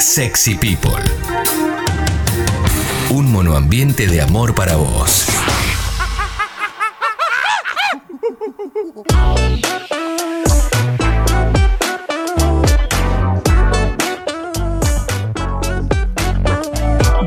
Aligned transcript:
Sexy 0.00 0.54
People. 0.54 1.04
Un 3.10 3.30
monoambiente 3.30 4.06
de 4.06 4.22
amor 4.22 4.54
para 4.54 4.76
vos. 4.76 5.26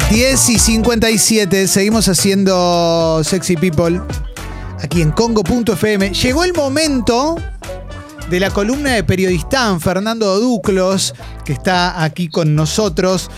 Diez 0.10 0.50
y 0.50 0.58
57, 0.58 1.68
seguimos 1.68 2.08
haciendo 2.08 3.22
Sexy 3.24 3.56
People 3.56 4.02
aquí 4.82 5.04
en 5.04 5.12
Congo.fm. 5.12 6.12
Llegó 6.12 6.44
el 6.44 6.54
momento 6.54 7.38
de 8.30 8.40
la 8.40 8.50
columna 8.50 8.92
de 8.92 9.04
periodistán 9.04 9.80
Fernando 9.82 10.40
Duclos, 10.40 11.14
que 11.46 11.54
está 11.54 12.04
aquí 12.04 12.30
con 12.30 12.56
nosotros. 12.56 13.30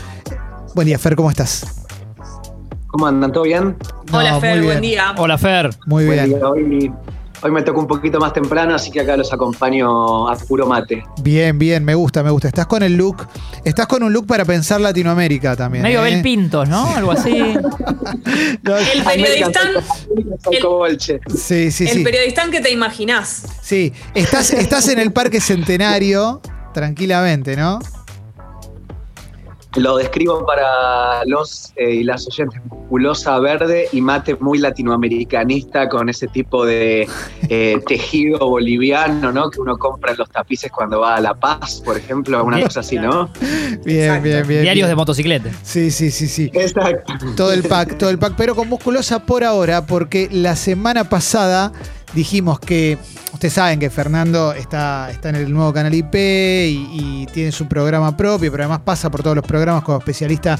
Buen 0.73 0.87
día, 0.87 0.99
Fer, 0.99 1.15
¿cómo 1.15 1.29
estás? 1.29 1.85
¿Cómo 2.87 3.07
andan? 3.07 3.31
¿Todo 3.31 3.43
bien? 3.43 3.75
Hola 4.11 4.39
Fer, 4.39 4.57
muy 4.57 4.65
buen 4.67 4.81
bien. 4.81 4.91
día. 4.93 5.15
Hola 5.17 5.37
Fer. 5.37 5.69
Muy 5.85 6.05
Buen 6.05 6.25
bien. 6.25 6.39
día. 6.39 6.47
Hoy, 6.47 6.91
hoy 7.45 7.51
me 7.51 7.61
toca 7.61 7.79
un 7.79 7.85
poquito 7.85 8.19
más 8.19 8.33
temprano, 8.33 8.73
así 8.73 8.89
que 8.89 9.01
acá 9.01 9.15
los 9.15 9.31
acompaño 9.31 10.27
a 10.27 10.35
puro 10.35 10.65
mate. 10.65 11.03
Bien, 11.21 11.59
bien, 11.59 11.85
me 11.85 11.93
gusta, 11.93 12.23
me 12.23 12.31
gusta. 12.31 12.47
Estás 12.47 12.65
con 12.65 12.81
el 12.81 12.95
look, 12.97 13.27
estás 13.63 13.85
con 13.85 14.01
un 14.01 14.11
look 14.11 14.25
para 14.25 14.43
pensar 14.45 14.81
Latinoamérica 14.81 15.55
también. 15.55 15.83
Medio 15.83 16.03
¿eh? 16.03 16.09
Bel 16.11 16.21
Pintos, 16.23 16.67
¿no? 16.67 16.87
Algo 16.95 17.11
así. 17.11 17.53
No, 18.63 18.75
El 18.77 19.03
periodistán, 19.03 19.67
el- 20.51 20.99
sí, 21.37 21.71
sí, 21.71 21.83
el 21.87 21.97
sí. 21.97 22.03
periodistán 22.03 22.49
que 22.49 22.61
te 22.61 22.71
imaginás. 22.71 23.43
Sí, 23.61 23.93
estás, 24.15 24.51
estás 24.51 24.87
en 24.87 24.97
el 24.99 25.11
Parque 25.11 25.39
Centenario 25.39 26.41
tranquilamente, 26.73 27.55
¿no? 27.55 27.79
Lo 29.75 29.97
describo 29.97 30.45
para 30.45 31.25
los 31.25 31.73
eh, 31.75 31.95
y 31.95 32.03
las 32.03 32.27
oyentes. 32.27 32.61
Musculosa 32.65 33.39
verde 33.39 33.87
y 33.91 33.99
mate 34.01 34.35
muy 34.35 34.57
latinoamericanista 34.57 35.89
con 35.89 36.07
ese 36.07 36.27
tipo 36.27 36.65
de 36.65 37.07
eh, 37.49 37.79
tejido 37.87 38.39
boliviano, 38.39 39.31
¿no? 39.31 39.49
Que 39.49 39.59
uno 39.59 39.77
compra 39.77 40.11
en 40.11 40.17
los 40.17 40.29
tapices 40.29 40.71
cuando 40.71 40.99
va 41.01 41.15
a 41.15 41.21
La 41.21 41.33
Paz, 41.33 41.81
por 41.83 41.97
ejemplo, 41.97 42.43
una 42.43 42.57
Bien. 42.57 42.67
cosa 42.67 42.79
así, 42.79 42.97
¿no? 42.97 43.29
Bien, 43.83 44.03
Exacto. 44.03 44.23
bien, 44.23 44.47
bien. 44.47 44.61
Diarios 44.63 44.87
de 44.87 44.95
motocicleta. 44.95 45.49
Sí, 45.63 45.91
sí, 45.91 46.11
sí, 46.11 46.27
sí. 46.27 46.49
Exacto. 46.53 47.13
Todo 47.35 47.51
el 47.51 47.63
pack, 47.63 47.97
todo 47.97 48.09
el 48.09 48.17
pack, 48.17 48.35
pero 48.37 48.55
con 48.55 48.69
musculosa 48.69 49.25
por 49.25 49.43
ahora, 49.43 49.85
porque 49.85 50.29
la 50.31 50.55
semana 50.55 51.09
pasada 51.09 51.71
dijimos 52.15 52.59
que, 52.59 52.97
ustedes 53.33 53.53
saben 53.53 53.79
que 53.79 53.89
Fernando 53.89 54.53
está, 54.53 55.11
está 55.11 55.29
en 55.29 55.35
el 55.35 55.53
nuevo 55.53 55.73
canal 55.73 55.93
IP 55.93 56.15
y, 56.15 57.27
tiene 57.33 57.51
su 57.51 57.67
programa 57.67 58.15
propio, 58.15 58.49
pero 58.49 58.63
además 58.63 58.79
pasa 58.85 59.11
por 59.11 59.21
todos 59.21 59.35
los 59.35 59.45
programas 59.45 59.83
como 59.83 59.97
especialista 59.97 60.57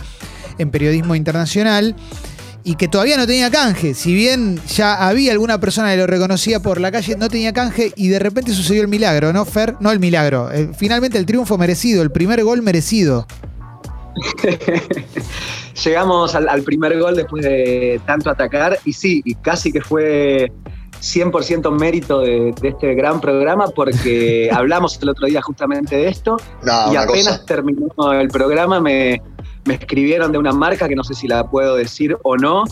en 0.57 0.69
periodismo 0.69 1.15
internacional. 1.15 1.95
Y 2.67 2.75
que 2.77 2.87
todavía 2.87 3.15
no 3.15 3.27
tenía 3.27 3.51
canje. 3.51 3.93
Si 3.93 4.15
bien 4.15 4.59
ya 4.67 5.07
había 5.07 5.31
alguna 5.31 5.59
persona 5.59 5.91
que 5.91 5.97
lo 5.97 6.07
reconocía 6.07 6.59
por 6.59 6.81
la 6.81 6.91
calle, 6.91 7.15
no 7.15 7.29
tenía 7.29 7.53
canje 7.53 7.93
y 7.95 8.07
de 8.07 8.17
repente 8.17 8.53
sucedió 8.53 8.81
el 8.81 8.87
milagro, 8.87 9.31
¿no, 9.31 9.45
Fer? 9.45 9.75
No 9.79 9.91
el 9.91 9.99
milagro. 9.99 10.51
eh, 10.51 10.71
finalmente 10.75 11.19
el 11.19 11.27
triunfo 11.27 11.59
merecido, 11.59 12.01
el 12.01 12.11
primer 12.11 12.43
gol 12.43 12.63
merecido. 12.63 13.27
Llegamos 15.83 16.33
al, 16.33 16.49
al 16.49 16.63
primer 16.63 16.99
gol 16.99 17.15
después 17.15 17.43
de 17.43 18.01
tanto 18.07 18.31
atacar 18.31 18.79
y 18.83 18.93
sí, 18.93 19.21
y 19.23 19.35
casi 19.35 19.71
que 19.71 19.81
fue 19.81 20.51
100% 21.05 21.71
mérito 21.71 22.19
de, 22.21 22.53
de 22.59 22.69
este 22.69 22.95
gran 22.95 23.21
programa 23.21 23.67
porque 23.67 24.49
hablamos 24.53 24.99
el 25.01 25.09
otro 25.09 25.27
día 25.27 25.41
justamente 25.41 25.95
de 25.95 26.07
esto 26.07 26.37
No, 26.63 26.91
y 26.91 26.95
apenas 26.95 27.39
cosa. 27.39 27.45
terminó 27.45 28.11
el 28.13 28.27
programa 28.29 28.79
me, 28.79 29.21
me 29.65 29.75
escribieron 29.75 30.31
de 30.31 30.37
una 30.37 30.51
marca 30.51 30.87
que 30.87 30.95
no 30.95 31.03
sé 31.03 31.13
si 31.13 31.27
la 31.27 31.47
puedo 31.49 31.75
decir 31.75 32.17
o 32.23 32.37
no, 32.37 32.63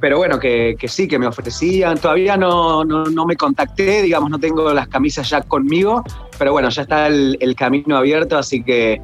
pero 0.00 0.18
bueno, 0.18 0.38
que, 0.38 0.76
que 0.78 0.88
sí, 0.88 1.06
que 1.06 1.18
me 1.18 1.26
ofrecían. 1.26 1.98
Todavía 1.98 2.36
no, 2.36 2.84
no, 2.84 3.04
no 3.04 3.26
me 3.26 3.36
contacté, 3.36 4.02
digamos, 4.02 4.30
no 4.30 4.38
tengo 4.38 4.72
las 4.72 4.88
camisas 4.88 5.28
ya 5.28 5.42
conmigo, 5.42 6.02
pero 6.38 6.52
bueno, 6.52 6.70
ya 6.70 6.82
está 6.82 7.06
el, 7.06 7.36
el 7.40 7.54
camino 7.54 7.96
abierto, 7.96 8.38
así 8.38 8.62
que 8.62 9.00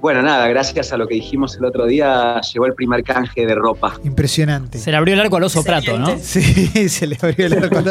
bueno, 0.00 0.22
nada, 0.22 0.48
gracias 0.48 0.92
a 0.92 0.96
lo 0.96 1.06
que 1.06 1.14
dijimos 1.16 1.56
el 1.56 1.64
otro 1.64 1.86
día, 1.86 2.40
llegó 2.40 2.66
el 2.66 2.74
primer 2.74 3.04
canje 3.04 3.46
de 3.46 3.54
ropa. 3.54 3.94
Impresionante. 4.02 4.78
Se 4.78 4.90
le 4.90 4.96
abrió 4.96 5.14
el 5.14 5.20
arco 5.20 5.36
al 5.36 5.44
oso 5.44 5.62
prato, 5.62 5.98
¿no? 5.98 6.18
Sí, 6.20 6.42
se 6.88 7.06
le 7.06 7.18
abrió 7.20 7.46
el 7.46 7.64
arco. 7.64 7.80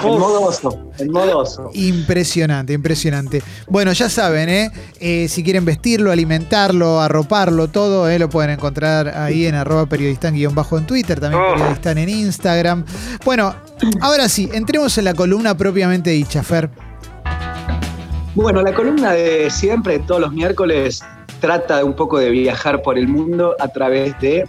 En 0.00 0.18
modo 0.18 0.42
oso, 0.42 0.90
en 0.98 1.10
modo 1.10 1.38
oso. 1.38 1.70
Impresionante, 1.74 2.72
impresionante. 2.72 3.42
Bueno, 3.68 3.92
ya 3.92 4.08
saben, 4.08 4.48
¿eh? 4.48 4.70
Eh, 4.98 5.28
si 5.28 5.42
quieren 5.44 5.64
vestirlo, 5.64 6.10
alimentarlo, 6.10 7.00
arroparlo, 7.00 7.68
todo, 7.68 8.08
¿eh? 8.08 8.18
lo 8.18 8.28
pueden 8.28 8.50
encontrar 8.50 9.08
ahí 9.16 9.46
en 9.46 9.54
arroba 9.54 9.86
periodistán 9.86 10.34
guion 10.34 10.54
bajo 10.54 10.78
en 10.78 10.86
Twitter, 10.86 11.20
también 11.20 11.42
periodistán 11.54 11.98
en 11.98 12.08
Instagram. 12.08 12.84
Bueno, 13.24 13.54
ahora 14.00 14.28
sí, 14.28 14.48
entremos 14.52 14.96
en 14.98 15.04
la 15.04 15.14
columna 15.14 15.56
propiamente 15.56 16.10
dicha, 16.10 16.42
Fer. 16.42 16.70
Bueno, 18.34 18.62
la 18.62 18.72
columna 18.72 19.12
de 19.12 19.50
siempre, 19.50 19.98
todos 19.98 20.20
los 20.20 20.32
miércoles, 20.32 21.02
trata 21.40 21.84
un 21.84 21.94
poco 21.94 22.18
de 22.18 22.30
viajar 22.30 22.82
por 22.82 22.98
el 22.98 23.08
mundo 23.08 23.56
a 23.58 23.68
través 23.68 24.18
de 24.20 24.46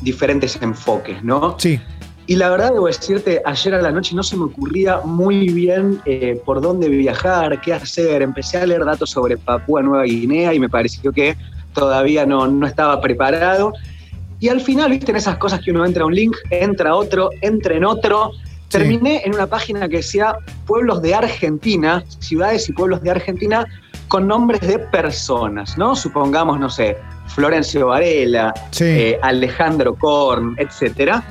diferentes 0.00 0.58
enfoques, 0.60 1.22
¿no? 1.24 1.56
Sí, 1.58 1.80
Y 2.26 2.36
la 2.36 2.50
verdad, 2.50 2.72
debo 2.72 2.86
decirte, 2.86 3.40
ayer 3.44 3.74
a 3.74 3.82
la 3.82 3.92
noche 3.92 4.14
no 4.14 4.22
se 4.22 4.36
me 4.36 4.44
ocurría 4.44 5.00
muy 5.04 5.48
bien 5.48 6.00
eh, 6.06 6.40
por 6.44 6.60
dónde 6.60 6.88
viajar, 6.88 7.60
qué 7.60 7.72
hacer. 7.72 8.20
Empecé 8.20 8.58
a 8.58 8.66
leer 8.66 8.84
datos 8.84 9.10
sobre 9.10 9.36
Papúa 9.36 9.80
Nueva 9.82 10.04
Guinea 10.04 10.52
y 10.52 10.58
me 10.58 10.68
pareció 10.68 11.12
que 11.12 11.36
todavía 11.72 12.26
no, 12.26 12.46
no 12.48 12.66
estaba 12.66 13.00
preparado. 13.00 13.72
Y 14.40 14.48
al 14.48 14.60
final, 14.60 14.90
viste, 14.90 15.12
en 15.12 15.16
esas 15.16 15.38
cosas 15.38 15.60
que 15.60 15.70
uno 15.70 15.86
entra 15.86 16.02
a 16.02 16.06
un 16.06 16.14
link, 16.14 16.36
entra 16.50 16.90
a 16.90 16.94
otro, 16.96 17.30
entra 17.40 17.74
en 17.74 17.84
otro. 17.84 18.32
Sí. 18.32 18.78
Terminé 18.78 19.22
en 19.24 19.34
una 19.34 19.46
página 19.46 19.88
que 19.88 19.98
decía 19.98 20.36
pueblos 20.66 21.00
de 21.00 21.14
Argentina, 21.14 22.04
ciudades 22.18 22.68
y 22.68 22.72
pueblos 22.72 23.00
de 23.02 23.10
Argentina 23.12 23.64
con 24.08 24.26
nombres 24.26 24.60
de 24.60 24.78
personas, 24.78 25.76
¿no? 25.76 25.96
Supongamos, 25.96 26.58
no 26.60 26.70
sé, 26.70 26.96
Florencio 27.26 27.88
Varela, 27.88 28.54
sí. 28.70 28.84
eh, 28.84 29.18
Alejandro 29.22 29.94
Korn, 29.94 30.54
etcétera. 30.58 31.22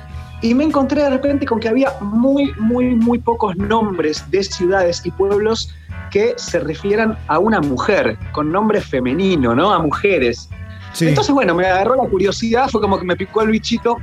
Y 0.41 0.53
me 0.53 0.65
encontré 0.65 1.01
de 1.03 1.09
repente 1.09 1.45
con 1.45 1.59
que 1.59 1.69
había 1.69 1.93
muy, 2.01 2.51
muy, 2.59 2.95
muy 2.95 3.19
pocos 3.19 3.55
nombres 3.55 4.29
de 4.29 4.43
ciudades 4.43 5.01
y 5.05 5.11
pueblos 5.11 5.73
que 6.11 6.33
se 6.37 6.59
refieran 6.59 7.17
a 7.27 7.39
una 7.39 7.61
mujer, 7.61 8.17
con 8.31 8.51
nombre 8.51 8.81
femenino, 8.81 9.55
¿no? 9.55 9.73
A 9.73 9.79
mujeres. 9.79 10.49
sí. 10.93 11.07
Entonces, 11.07 11.33
bueno, 11.33 11.55
me 11.55 11.65
agarró 11.65 11.95
la 11.95 12.07
curiosidad, 12.09 12.69
fue 12.69 12.81
como 12.81 12.99
que 12.99 13.05
me 13.05 13.15
picó 13.15 13.41
el 13.41 13.51
bichito 13.51 13.97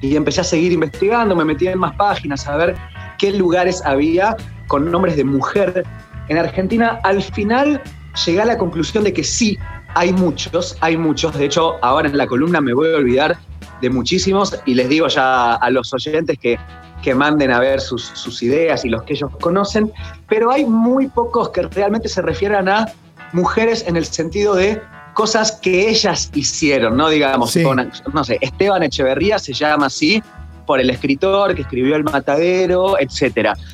y 0.00 0.16
empecé 0.16 0.40
a 0.40 0.44
seguir 0.44 0.72
investigando, 0.72 1.34
me 1.34 1.44
metí 1.44 1.66
en 1.66 1.78
más 1.78 1.94
páginas 1.96 2.46
a 2.46 2.56
ver 2.56 2.76
qué 3.18 3.32
lugares 3.32 3.82
había 3.84 4.36
con 4.68 4.90
nombres 4.90 5.16
de 5.16 5.24
mujer 5.24 5.84
en 6.28 6.38
Argentina. 6.38 7.00
Al 7.04 7.22
final 7.22 7.80
llegué 8.26 8.40
a 8.40 8.44
la 8.44 8.58
conclusión 8.58 9.04
de 9.04 9.12
que 9.12 9.24
sí, 9.24 9.58
hay 9.94 10.12
muchos, 10.12 10.76
hay 10.80 10.96
muchos. 10.96 11.36
De 11.36 11.44
hecho, 11.46 11.76
ahora 11.82 12.08
en 12.08 12.16
la 12.16 12.26
columna 12.26 12.60
me 12.60 12.72
voy 12.74 12.92
a 12.92 12.96
olvidar 12.96 13.36
de 13.80 13.90
muchísimos 13.90 14.58
y 14.66 14.74
les 14.74 14.88
digo 14.88 15.06
ya 15.08 15.54
a 15.54 15.70
los 15.70 15.92
oyentes 15.94 16.38
que, 16.38 16.58
que 17.02 17.14
manden 17.14 17.52
a 17.52 17.60
ver 17.60 17.80
sus, 17.80 18.02
sus 18.04 18.42
ideas 18.42 18.84
y 18.84 18.88
los 18.88 19.02
que 19.04 19.12
ellos 19.14 19.30
conocen, 19.40 19.92
pero 20.28 20.50
hay 20.50 20.64
muy 20.64 21.06
pocos 21.06 21.50
que 21.50 21.62
realmente 21.62 22.08
se 22.08 22.20
refieran 22.22 22.68
a 22.68 22.86
mujeres 23.32 23.84
en 23.86 23.96
el 23.96 24.04
sentido 24.04 24.54
de 24.54 24.80
cosas 25.14 25.52
que 25.52 25.88
ellas 25.90 26.30
hicieron, 26.34 26.96
¿no? 26.96 27.08
Digamos, 27.08 27.52
Sí. 27.52 27.62
con- 27.62 27.90
no 28.12 28.24
sé, 28.24 28.38
Esteban 28.40 28.82
Echeverría 28.82 29.38
se 29.38 29.52
llama 29.52 29.86
así 29.86 30.22
por 30.68 30.80
el 30.80 30.90
escritor 30.90 31.54
que 31.54 31.62
escribió 31.62 31.96
El 31.96 32.04
Matadero, 32.04 32.96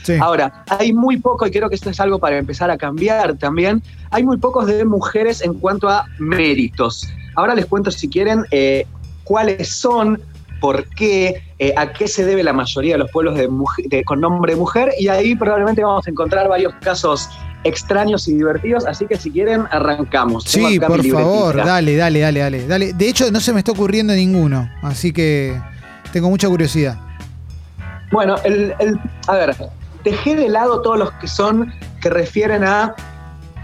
sí. 0.04 0.12
Ahora, 0.20 0.64
hay 0.78 0.92
muy 0.92 1.16
poco, 1.18 1.44
y 1.44 1.50
creo 1.50 1.68
que 1.68 1.74
esto 1.74 1.90
es 1.90 1.98
algo 1.98 2.20
para 2.20 2.38
empezar 2.38 2.70
a 2.70 2.78
cambiar 2.78 3.34
también, 3.36 3.82
hay 4.12 4.22
muy 4.22 4.36
pocos 4.38 4.66
de 4.66 4.84
mujeres 4.84 5.42
en 5.42 5.54
cuanto 5.54 5.88
a 5.88 6.06
méritos. 6.20 7.08
Ahora 7.34 7.56
les 7.56 7.66
cuento, 7.66 7.90
si 7.90 8.08
quieren, 8.08 8.44
eh, 8.52 8.86
cuáles 9.24 9.70
son, 9.70 10.20
por 10.60 10.84
qué, 10.90 11.42
eh, 11.58 11.74
a 11.76 11.92
qué 11.92 12.06
se 12.06 12.24
debe 12.24 12.44
la 12.44 12.52
mayoría 12.52 12.94
de 12.94 12.98
los 12.98 13.10
pueblos 13.10 13.34
de 13.36 13.48
mujer- 13.48 13.86
de- 13.88 14.04
con 14.04 14.20
nombre 14.20 14.54
mujer, 14.54 14.92
y 14.96 15.08
ahí 15.08 15.34
probablemente 15.34 15.82
vamos 15.82 16.06
a 16.06 16.10
encontrar 16.10 16.48
varios 16.48 16.74
casos 16.80 17.28
extraños 17.64 18.28
y 18.28 18.34
divertidos, 18.34 18.86
así 18.86 19.06
que 19.06 19.16
si 19.16 19.32
quieren, 19.32 19.64
arrancamos. 19.72 20.44
Sí, 20.44 20.78
por 20.78 21.04
favor, 21.04 21.56
dale, 21.56 21.96
dale, 21.96 22.20
dale, 22.20 22.38
dale, 22.40 22.66
dale. 22.68 22.92
De 22.92 23.08
hecho, 23.08 23.32
no 23.32 23.40
se 23.40 23.52
me 23.52 23.58
está 23.58 23.72
ocurriendo 23.72 24.12
ninguno, 24.12 24.70
así 24.82 25.12
que 25.12 25.60
tengo 26.14 26.30
mucha 26.30 26.46
curiosidad. 26.48 26.96
Bueno, 28.12 28.36
el, 28.44 28.72
el- 28.78 28.98
a 29.26 29.32
ver, 29.34 29.56
dejé 30.04 30.36
de 30.36 30.48
lado 30.48 30.80
todos 30.80 30.96
los 30.96 31.10
que 31.14 31.26
son, 31.26 31.72
que 32.00 32.08
refieren 32.08 32.62
a 32.62 32.94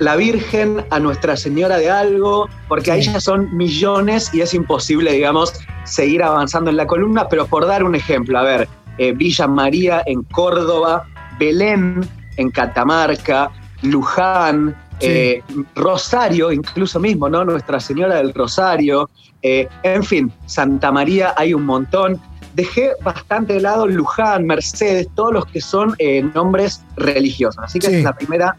la 0.01 0.17
Virgen, 0.17 0.85
a 0.91 0.99
Nuestra 0.99 1.37
Señora 1.37 1.77
de 1.79 1.89
algo, 1.91 2.49
porque 2.67 2.91
ahí 2.91 3.03
ya 3.03 3.21
son 3.21 3.57
millones 3.57 4.35
y 4.35 4.41
es 4.41 4.53
imposible, 4.53 5.13
digamos, 5.13 5.53
seguir 5.85 6.25
avanzando 6.25 6.71
en 6.71 6.77
la 6.77 6.89
columna, 6.89 7.29
pero 7.29 7.47
por 7.47 7.67
dar 7.67 7.85
un 7.85 7.95
ejemplo, 7.95 8.37
a 8.37 8.43
ver, 8.43 8.69
eh, 8.99 9.13
Villa 9.13 9.47
María 9.47 10.03
en 10.07 10.23
Córdoba, 10.25 11.07
Belén 11.39 12.01
en 12.37 12.51
Catamarca, 12.51 13.51
Luján, 13.83 14.75
Sí. 15.01 15.07
Eh, 15.09 15.43
Rosario, 15.77 16.53
incluso 16.53 17.01
mismo, 17.01 17.27
¿no? 17.27 17.43
Nuestra 17.43 17.81
Señora 17.81 18.17
del 18.17 18.35
Rosario. 18.35 19.09
Eh, 19.41 19.67
en 19.83 20.05
fin, 20.05 20.31
Santa 20.45 20.93
María 20.93 21.33
hay 21.39 21.55
un 21.55 21.65
montón. 21.65 22.21
Dejé 22.55 22.93
bastante 23.03 23.55
de 23.55 23.61
lado 23.61 23.87
Luján, 23.87 24.47
Mercedes, 24.47 25.09
todos 25.15 25.33
los 25.33 25.47
que 25.47 25.61
son 25.61 25.95
eh, 25.99 26.23
nombres 26.35 26.83
religiosos. 26.97 27.63
Así 27.63 27.79
que 27.79 27.87
Sí. 27.87 27.93
esa 27.93 27.99
es 27.99 28.05
la 28.05 28.17
primera 28.17 28.57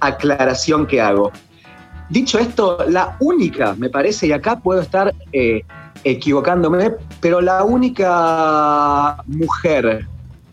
aclaración 0.00 0.86
que 0.86 1.00
hago. 1.00 1.32
Dicho 2.10 2.38
esto, 2.38 2.78
la 2.88 3.16
única, 3.20 3.74
me 3.74 3.88
parece, 3.88 4.26
y 4.26 4.32
acá 4.32 4.60
puedo 4.60 4.80
estar 4.82 5.12
eh, 5.32 5.62
equivocándome, 6.04 6.92
pero 7.20 7.40
la 7.40 7.64
única 7.64 9.22
mujer 9.26 10.06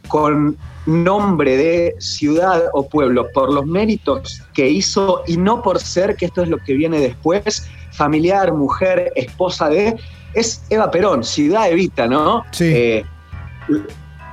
con 0.08 0.58
nombre 0.86 1.58
de 1.58 1.96
ciudad 2.00 2.64
o 2.74 2.88
pueblo 2.88 3.28
por 3.34 3.54
los 3.54 3.66
méritos 3.66 4.42
que 4.54 4.70
hizo 4.70 5.24
y 5.28 5.38
no 5.38 5.62
por 5.62 5.80
ser, 5.80 6.16
que 6.16 6.26
esto 6.26 6.42
es 6.42 6.50
lo 6.50 6.58
que 6.58 6.74
viene 6.74 7.00
después, 7.00 7.70
familiar, 7.92 8.54
mujer, 8.54 9.12
esposa 9.16 9.70
de, 9.70 9.96
es 10.34 10.64
Eva 10.70 10.90
Perón, 10.92 11.24
Ciudad 11.24 11.70
Evita, 11.70 12.08
¿no? 12.08 12.44
Sí. 12.52 12.66
Eh, 12.66 13.06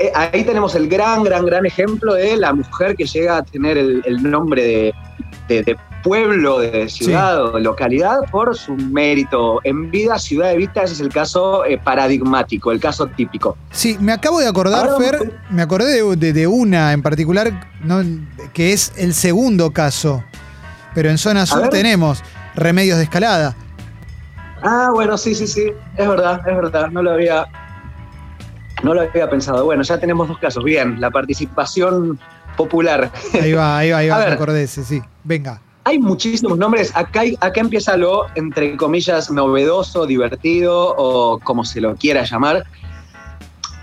eh, 0.01 0.13
ahí 0.15 0.45
tenemos 0.45 0.75
el 0.75 0.89
gran, 0.89 1.25
gran, 1.25 1.45
gran 1.45 1.67
ejemplo 1.67 2.15
de 2.15 2.37
la 2.37 2.53
mujer 2.53 2.95
que 2.97 3.05
llega 3.07 3.39
a 3.39 3.43
tener 3.43 3.77
el, 3.77 4.03
el 4.07 4.23
nombre 4.23 4.63
de, 4.63 4.95
de- 5.49 5.63
de 5.65 5.77
pueblo, 6.05 6.61
de 6.61 6.89
ciudad 6.89 7.43
o 7.45 7.51
de 7.57 7.61
localidad 7.61 8.21
por 8.31 8.57
su 8.57 8.75
mérito 8.77 9.59
en 9.65 9.91
vida. 9.91 10.17
Ciudad 10.21 10.53
Evita, 10.53 10.85
ese 10.85 10.95
es 10.95 11.01
el 11.01 11.09
caso 11.09 11.65
eh, 11.65 11.77
paradigmático, 11.77 12.71
el 12.71 12.79
caso 12.79 13.09
típico. 13.09 13.57
Sí, 13.73 13.97
me 14.01 14.13
acabo 14.13 14.39
de 14.39 14.47
acordar, 14.47 14.89
Ahora, 14.89 15.05
Fer, 15.19 15.35
me 15.51 15.61
acordé 15.61 16.01
de, 16.17 16.33
de- 16.33 16.47
una 16.47 16.93
en 16.93 17.03
particular, 17.03 17.69
¿no? 17.83 18.01
que 18.55 18.73
es 18.73 18.93
el 18.97 19.13
segundo 19.13 19.73
caso. 19.73 20.23
Pero 20.95 21.11
en 21.11 21.19
zona 21.19 21.45
sur 21.47 21.69
tenemos 21.69 22.23
remedios 22.55 22.97
de 22.99 23.05
escalada. 23.05 23.57
Ah, 24.63 24.91
bueno, 24.93 25.17
sí, 25.17 25.35
sí, 25.35 25.47
sí, 25.47 25.71
es 25.97 26.09
verdad, 26.09 26.41
es 26.47 26.57
verdad, 26.57 26.91
no 26.91 27.03
lo 27.03 27.13
había, 27.13 27.47
no 28.83 28.95
lo 28.95 29.03
había 29.03 29.29
pensado. 29.31 29.65
Bueno, 29.65 29.83
ya 29.83 29.99
tenemos 29.99 30.29
dos 30.29 30.39
casos. 30.39 30.65
Bien, 30.65 31.01
la 31.01 31.11
participación 31.11 32.19
popular. 32.57 33.11
Ahí 33.41 33.53
va, 33.53 33.79
ahí 33.79 33.91
va, 33.93 33.99
ahí 33.99 34.09
va, 34.11 34.17
A 34.17 34.19
me 34.21 34.25
ver. 34.27 34.35
acordé 34.35 34.63
ese, 34.65 34.85
sí. 34.85 35.01
Venga. 35.25 35.61
Hay 35.85 35.99
muchísimos 35.99 36.59
nombres. 36.59 36.93
Acá, 36.95 37.21
hay- 37.21 37.37
acá 37.41 37.61
empieza 37.61 37.97
lo, 37.97 38.27
entre 38.35 38.77
comillas, 38.77 39.31
novedoso, 39.31 40.07
divertido 40.07 40.95
o 40.99 41.39
como 41.39 41.65
se 41.65 41.81
lo 41.81 41.95
quiera 41.97 42.25
llamar. 42.25 42.65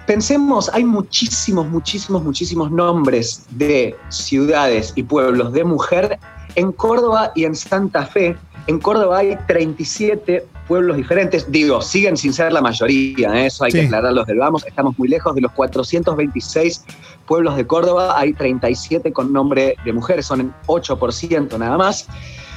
Pensemos, 0.05 0.69
hay 0.73 0.83
muchísimos, 0.83 1.67
muchísimos, 1.67 2.23
muchísimos 2.23 2.69
nombres 2.69 3.45
de 3.51 3.95
ciudades 4.09 4.93
y 4.95 5.01
pueblos 5.01 5.51
de 5.51 5.63
mujer 5.63 6.19
en 6.53 6.71
Córdoba 6.71 7.31
y 7.33 7.45
en 7.45 7.55
Santa 7.55 8.05
Fe. 8.05 8.37
En 8.67 8.79
Córdoba 8.79 9.19
hay 9.19 9.35
37 9.47 10.45
pueblos 10.67 10.97
diferentes. 10.97 11.51
Digo, 11.51 11.81
siguen 11.81 12.17
sin 12.17 12.33
ser 12.33 12.51
la 12.53 12.61
mayoría, 12.61 13.33
¿eh? 13.35 13.45
eso 13.47 13.63
hay 13.63 13.71
Sí. 13.71 13.79
que 13.79 13.85
aclararlos 13.85 14.27
del 14.27 14.37
vamos. 14.39 14.65
Estamos 14.65 14.97
muy 14.97 15.07
lejos 15.07 15.35
de 15.35 15.41
los 15.41 15.51
426 15.53 16.83
pueblos 17.25 17.55
de 17.55 17.65
Córdoba. 17.65 18.17
Hay 18.17 18.33
37 18.33 19.11
con 19.13 19.31
nombre 19.33 19.75
de 19.85 19.93
mujeres, 19.93 20.25
son 20.25 20.41
en 20.41 20.53
8% 20.67 21.57
nada 21.57 21.77
más. 21.77 22.07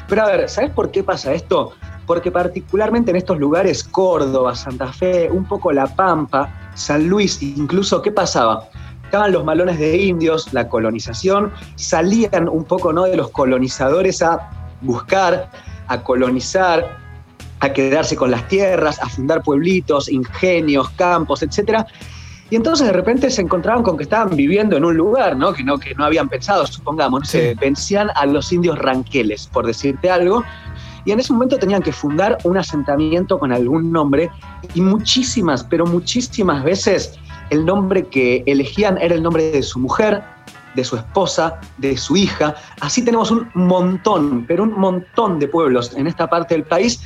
Pero 0.09 0.23
a 0.23 0.27
ver, 0.27 0.49
¿sabes 0.49 0.71
por 0.71 0.91
qué 0.91 1.03
pasa 1.03 1.33
esto? 1.35 1.73
Porque 2.07 2.31
particularmente 2.31 3.11
en 3.11 3.17
estos 3.19 3.39
lugares, 3.39 3.85
Córdoba, 3.85 4.55
Santa 4.55 4.91
Fe, 4.93 5.31
un 5.31 5.45
poco 5.45 5.71
La 5.73 5.87
Pampa, 5.87 6.71
San 6.75 7.09
Luis, 7.09 7.43
incluso, 7.43 8.01
¿qué 8.01 8.11
pasaba? 8.11 8.69
Estaban 9.05 9.33
los 9.33 9.45
malones 9.45 9.79
de 9.79 9.97
indios, 9.99 10.53
la 10.55 10.69
colonización, 10.69 11.53
salían 11.77 12.49
un 12.49 12.65
poco 12.65 12.93
¿no? 12.93 13.05
de 13.05 13.17
los 13.17 13.31
colonizadores 13.31 14.23
a 14.23 14.51
buscar, 14.81 15.51
a 15.89 16.03
colonizar, 16.03 16.97
a 17.61 17.73
quedarse 17.73 18.17
con 18.17 18.31
las 18.31 18.47
tierras, 18.49 19.01
a 19.01 19.09
fundar 19.09 19.43
pueblitos, 19.43 20.09
ingenios, 20.09 20.91
campos, 20.91 21.43
etc. 21.43 21.85
Y 22.51 22.57
entonces 22.57 22.87
de 22.87 22.93
repente 22.93 23.31
se 23.31 23.43
encontraban 23.43 23.83
con 23.83 23.97
que 23.97 24.05
estaban 24.05 24.35
viviendo 24.37 24.77
en 24.77 24.85
un 24.85 24.97
lugar, 24.97 25.37
¿no? 25.37 25.53
Que 25.53 25.63
no, 25.65 25.79
que 25.79 25.95
no 25.95 26.05
habían 26.05 26.29
pensado, 26.29 26.67
supongamos, 26.67 27.21
no 27.21 27.27
Sí. 27.27 27.53
vencían 27.61 28.09
a 28.15 28.27
los 28.27 28.53
indios 28.53 28.79
ranqueles, 28.79 29.47
por 29.49 29.67
decirte 29.67 30.11
algo, 30.11 30.45
y 31.05 31.13
en 31.13 31.21
ese 31.21 31.33
momento 31.33 31.59
tenían 31.59 31.83
que 31.83 31.93
fundar 31.93 32.39
un 32.45 32.57
asentamiento 32.57 33.39
con 33.39 33.53
algún 33.53 33.93
nombre, 33.93 34.31
y 34.75 34.81
muchísimas, 34.81 35.65
pero 35.65 35.85
muchísimas 35.87 36.63
veces 36.65 37.19
el 37.51 37.65
nombre 37.65 38.07
que 38.07 38.43
elegían 38.47 38.99
era 38.99 39.15
el 39.15 39.23
nombre 39.23 39.51
de 39.51 39.63
su 39.63 39.79
mujer, 39.79 40.23
de 40.75 40.85
su 40.85 40.97
esposa, 40.97 41.61
de 41.79 41.97
su 41.97 42.17
hija. 42.17 42.55
Así 42.81 43.03
tenemos 43.05 43.31
un 43.31 43.49
montón, 43.55 44.45
pero 44.47 44.63
un 44.65 44.79
montón 44.79 45.39
de 45.39 45.49
pueblos 45.49 45.95
en 45.97 46.07
esta 46.07 46.29
parte 46.29 46.55
del 46.55 46.65
país 46.65 47.01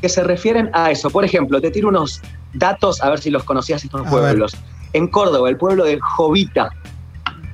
que 0.00 0.08
se 0.08 0.22
refieren 0.22 0.70
a 0.72 0.90
eso. 0.90 1.10
Por 1.10 1.24
ejemplo, 1.24 1.60
te 1.60 1.70
tiro 1.70 1.88
unos 1.88 2.20
datos 2.54 3.02
a 3.02 3.10
ver 3.10 3.18
si 3.20 3.30
los 3.30 3.44
conocías 3.44 3.82
estos 3.84 4.06
A 4.06 4.10
pueblos. 4.10 4.56
En 4.92 5.08
Córdoba, 5.08 5.48
el 5.48 5.56
pueblo 5.56 5.84
de 5.84 5.98
Jovita. 6.00 6.70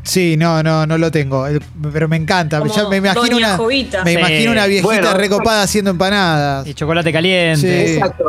Sí, 0.02 0.36
no, 0.36 0.62
no, 0.62 0.86
no 0.86 0.98
lo 0.98 1.10
tengo. 1.10 1.46
Pero 1.92 2.08
me 2.08 2.16
encanta. 2.16 2.62
Ya 2.66 2.88
me 2.88 2.98
imagino 2.98 3.36
una. 3.38 3.56
Jovita. 3.56 4.04
Me 4.04 4.12
Sí. 4.12 4.18
imagino 4.18 4.52
una 4.52 4.66
viejita 4.66 4.86
Bueno. 4.86 5.14
recopada 5.14 5.62
haciendo 5.62 5.90
empanadas. 5.90 6.66
Y 6.66 6.74
chocolate 6.74 7.10
caliente. 7.12 7.86
Sí. 7.86 7.94
Exacto. 7.94 8.26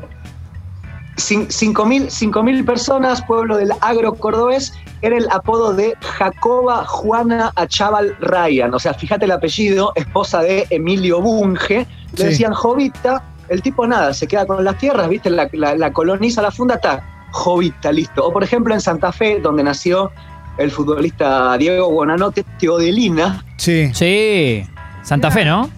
Cin- 1.18 1.48
Cinco 1.50 1.86
mil, 1.86 2.10
cinco 2.12 2.44
mil 2.44 2.66
personas, 2.66 3.22
pueblo 3.22 3.56
del 3.58 3.72
agro 3.82 4.16
cordobés, 4.16 4.74
era 5.02 5.16
el 5.18 5.28
apodo 5.32 5.74
de 5.74 5.94
Jacoba 6.02 6.84
Juana 6.86 7.52
Achával 7.56 8.18
Ryan. 8.20 8.74
O 8.74 8.80
sea, 8.80 8.94
fíjate 8.94 9.24
el 9.26 9.32
apellido, 9.32 9.94
esposa 9.96 10.42
de 10.42 10.68
Emilio 10.72 11.22
Bunge. 11.22 11.88
Le 12.14 12.18
Sí. 12.18 12.24
decían 12.24 12.54
Jovita, 12.54 13.24
el 13.50 13.62
tipo 13.62 13.86
nada, 13.88 14.14
se 14.14 14.28
queda 14.28 14.46
con 14.46 14.64
las 14.64 14.78
tierras, 14.78 15.08
¿viste? 15.10 15.30
La, 15.30 15.50
la- 15.54 15.76
la 15.76 15.94
coloniza, 15.94 16.42
la 16.42 16.52
funda, 16.52 16.76
está 16.76 17.28
Jovita, 17.32 17.92
listo. 17.92 18.26
O 18.26 18.32
por 18.34 18.44
ejemplo 18.44 18.74
en 18.74 18.82
Santa 18.82 19.12
Fe, 19.12 19.40
donde 19.42 19.64
nació 19.64 20.12
el 20.58 20.72
futbolista 20.72 21.58
Diego 21.58 21.90
Bonanote, 21.92 22.46
Teodelina, 22.60 23.44
Sí. 23.58 23.92
Sí. 23.94 24.66
Santa 25.04 25.30
Fe, 25.32 25.46
¿no? 25.46 25.70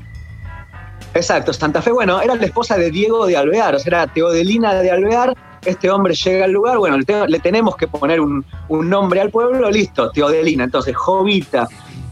Exacto, 1.13 1.51
Santa 1.51 1.81
Fe, 1.81 1.91
bueno, 1.91 2.21
era 2.21 2.35
la 2.35 2.45
esposa 2.45 2.77
de 2.77 2.91
Diego 2.91 3.25
de 3.25 3.35
Alvear, 3.37 3.75
o 3.75 3.79
sea, 3.79 3.87
era 4.03 4.07
Teodelina 4.13 4.73
de 4.75 4.91
Alvear. 4.91 5.33
Este 5.65 5.89
hombre 5.89 6.13
llega 6.13 6.45
al 6.45 6.51
lugar, 6.51 6.77
bueno, 6.77 6.97
le, 6.97 7.03
te- 7.05 7.27
le 7.27 7.39
tenemos 7.39 7.75
que 7.75 7.87
poner 7.87 8.21
un, 8.21 8.45
un 8.69 8.89
nombre 8.89 9.19
al 9.19 9.31
pueblo, 9.31 9.69
listo, 9.71 10.11
Teodelina. 10.11 10.63
Entonces, 10.65 10.95
Jovita, 10.95 11.67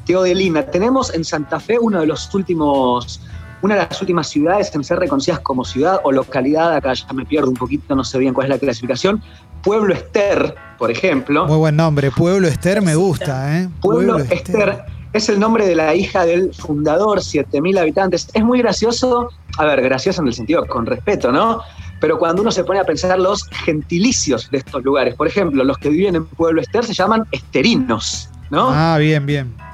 Teodelina. 0.06 0.64
Tenemos 0.64 1.14
en 1.14 1.24
Santa 1.24 1.60
Fe 1.60 1.78
uno 1.80 2.02
de 2.02 2.08
los 2.08 2.34
últimos, 2.34 3.22
una 3.62 3.76
de 3.76 3.82
las 3.82 4.02
últimas 4.02 4.28
ciudades 4.28 4.74
en 4.76 4.84
ser 4.84 5.00
reconocidas 5.00 5.40
como 5.40 5.66
ciudad 5.66 6.00
o 6.04 6.12
localidad, 6.12 6.76
acá 6.76 6.94
ya 6.94 7.14
me 7.14 7.26
pierdo 7.26 7.50
un 7.50 7.56
poquito, 7.56 7.96
no 7.96 8.04
sé 8.04 8.20
bien 8.20 8.34
cuál 8.34 8.48
es 8.48 8.50
la 8.52 8.60
clasificación. 8.60 9.22
Pueblo 9.64 9.94
Ester, 9.94 10.56
por 10.78 10.92
ejemplo. 10.92 11.48
Muy 11.48 11.58
buen 11.58 11.76
nombre. 11.76 12.12
Pueblo 12.12 12.48
Ester 12.48 12.82
me 12.82 12.96
gusta, 12.96 13.60
¿eh? 13.60 13.70
Pueblo 13.82 14.20
Ester 14.20 14.86
es 15.14 15.30
el 15.30 15.40
nombre 15.40 15.66
de 15.66 15.76
la 15.76 15.96
hija 15.96 16.26
del 16.26 16.54
fundador, 16.54 17.20
7.000 17.20 17.80
habitantes. 17.80 18.28
Es 18.34 18.44
muy 18.44 18.60
gracioso, 18.60 19.30
a 19.58 19.66
ver, 19.66 19.82
gracioso 19.82 20.22
en 20.22 20.28
el 20.28 20.34
sentido 20.34 20.66
con 20.66 20.86
respeto, 20.86 21.32
¿no? 21.32 21.62
Pero 22.02 22.20
cuando 22.20 22.42
uno 22.42 22.52
se 22.52 22.64
pone 22.64 22.80
a 22.80 22.84
pensar 22.84 23.18
los 23.18 23.48
gentilicios 23.48 24.52
de 24.52 24.58
estos 24.58 24.84
lugares, 24.84 25.16
por 25.16 25.28
ejemplo, 25.28 25.64
los 25.64 25.78
que 25.78 25.90
viven 25.90 26.16
en 26.16 26.26
Pueblo 26.26 26.62
Ester 26.62 26.84
se 26.84 26.94
llaman 26.94 27.24
esterinos, 27.32 28.30
¿no? 28.52 28.70
Ah, 28.70 28.98
bien, 29.00 29.26
bien. 29.26 29.65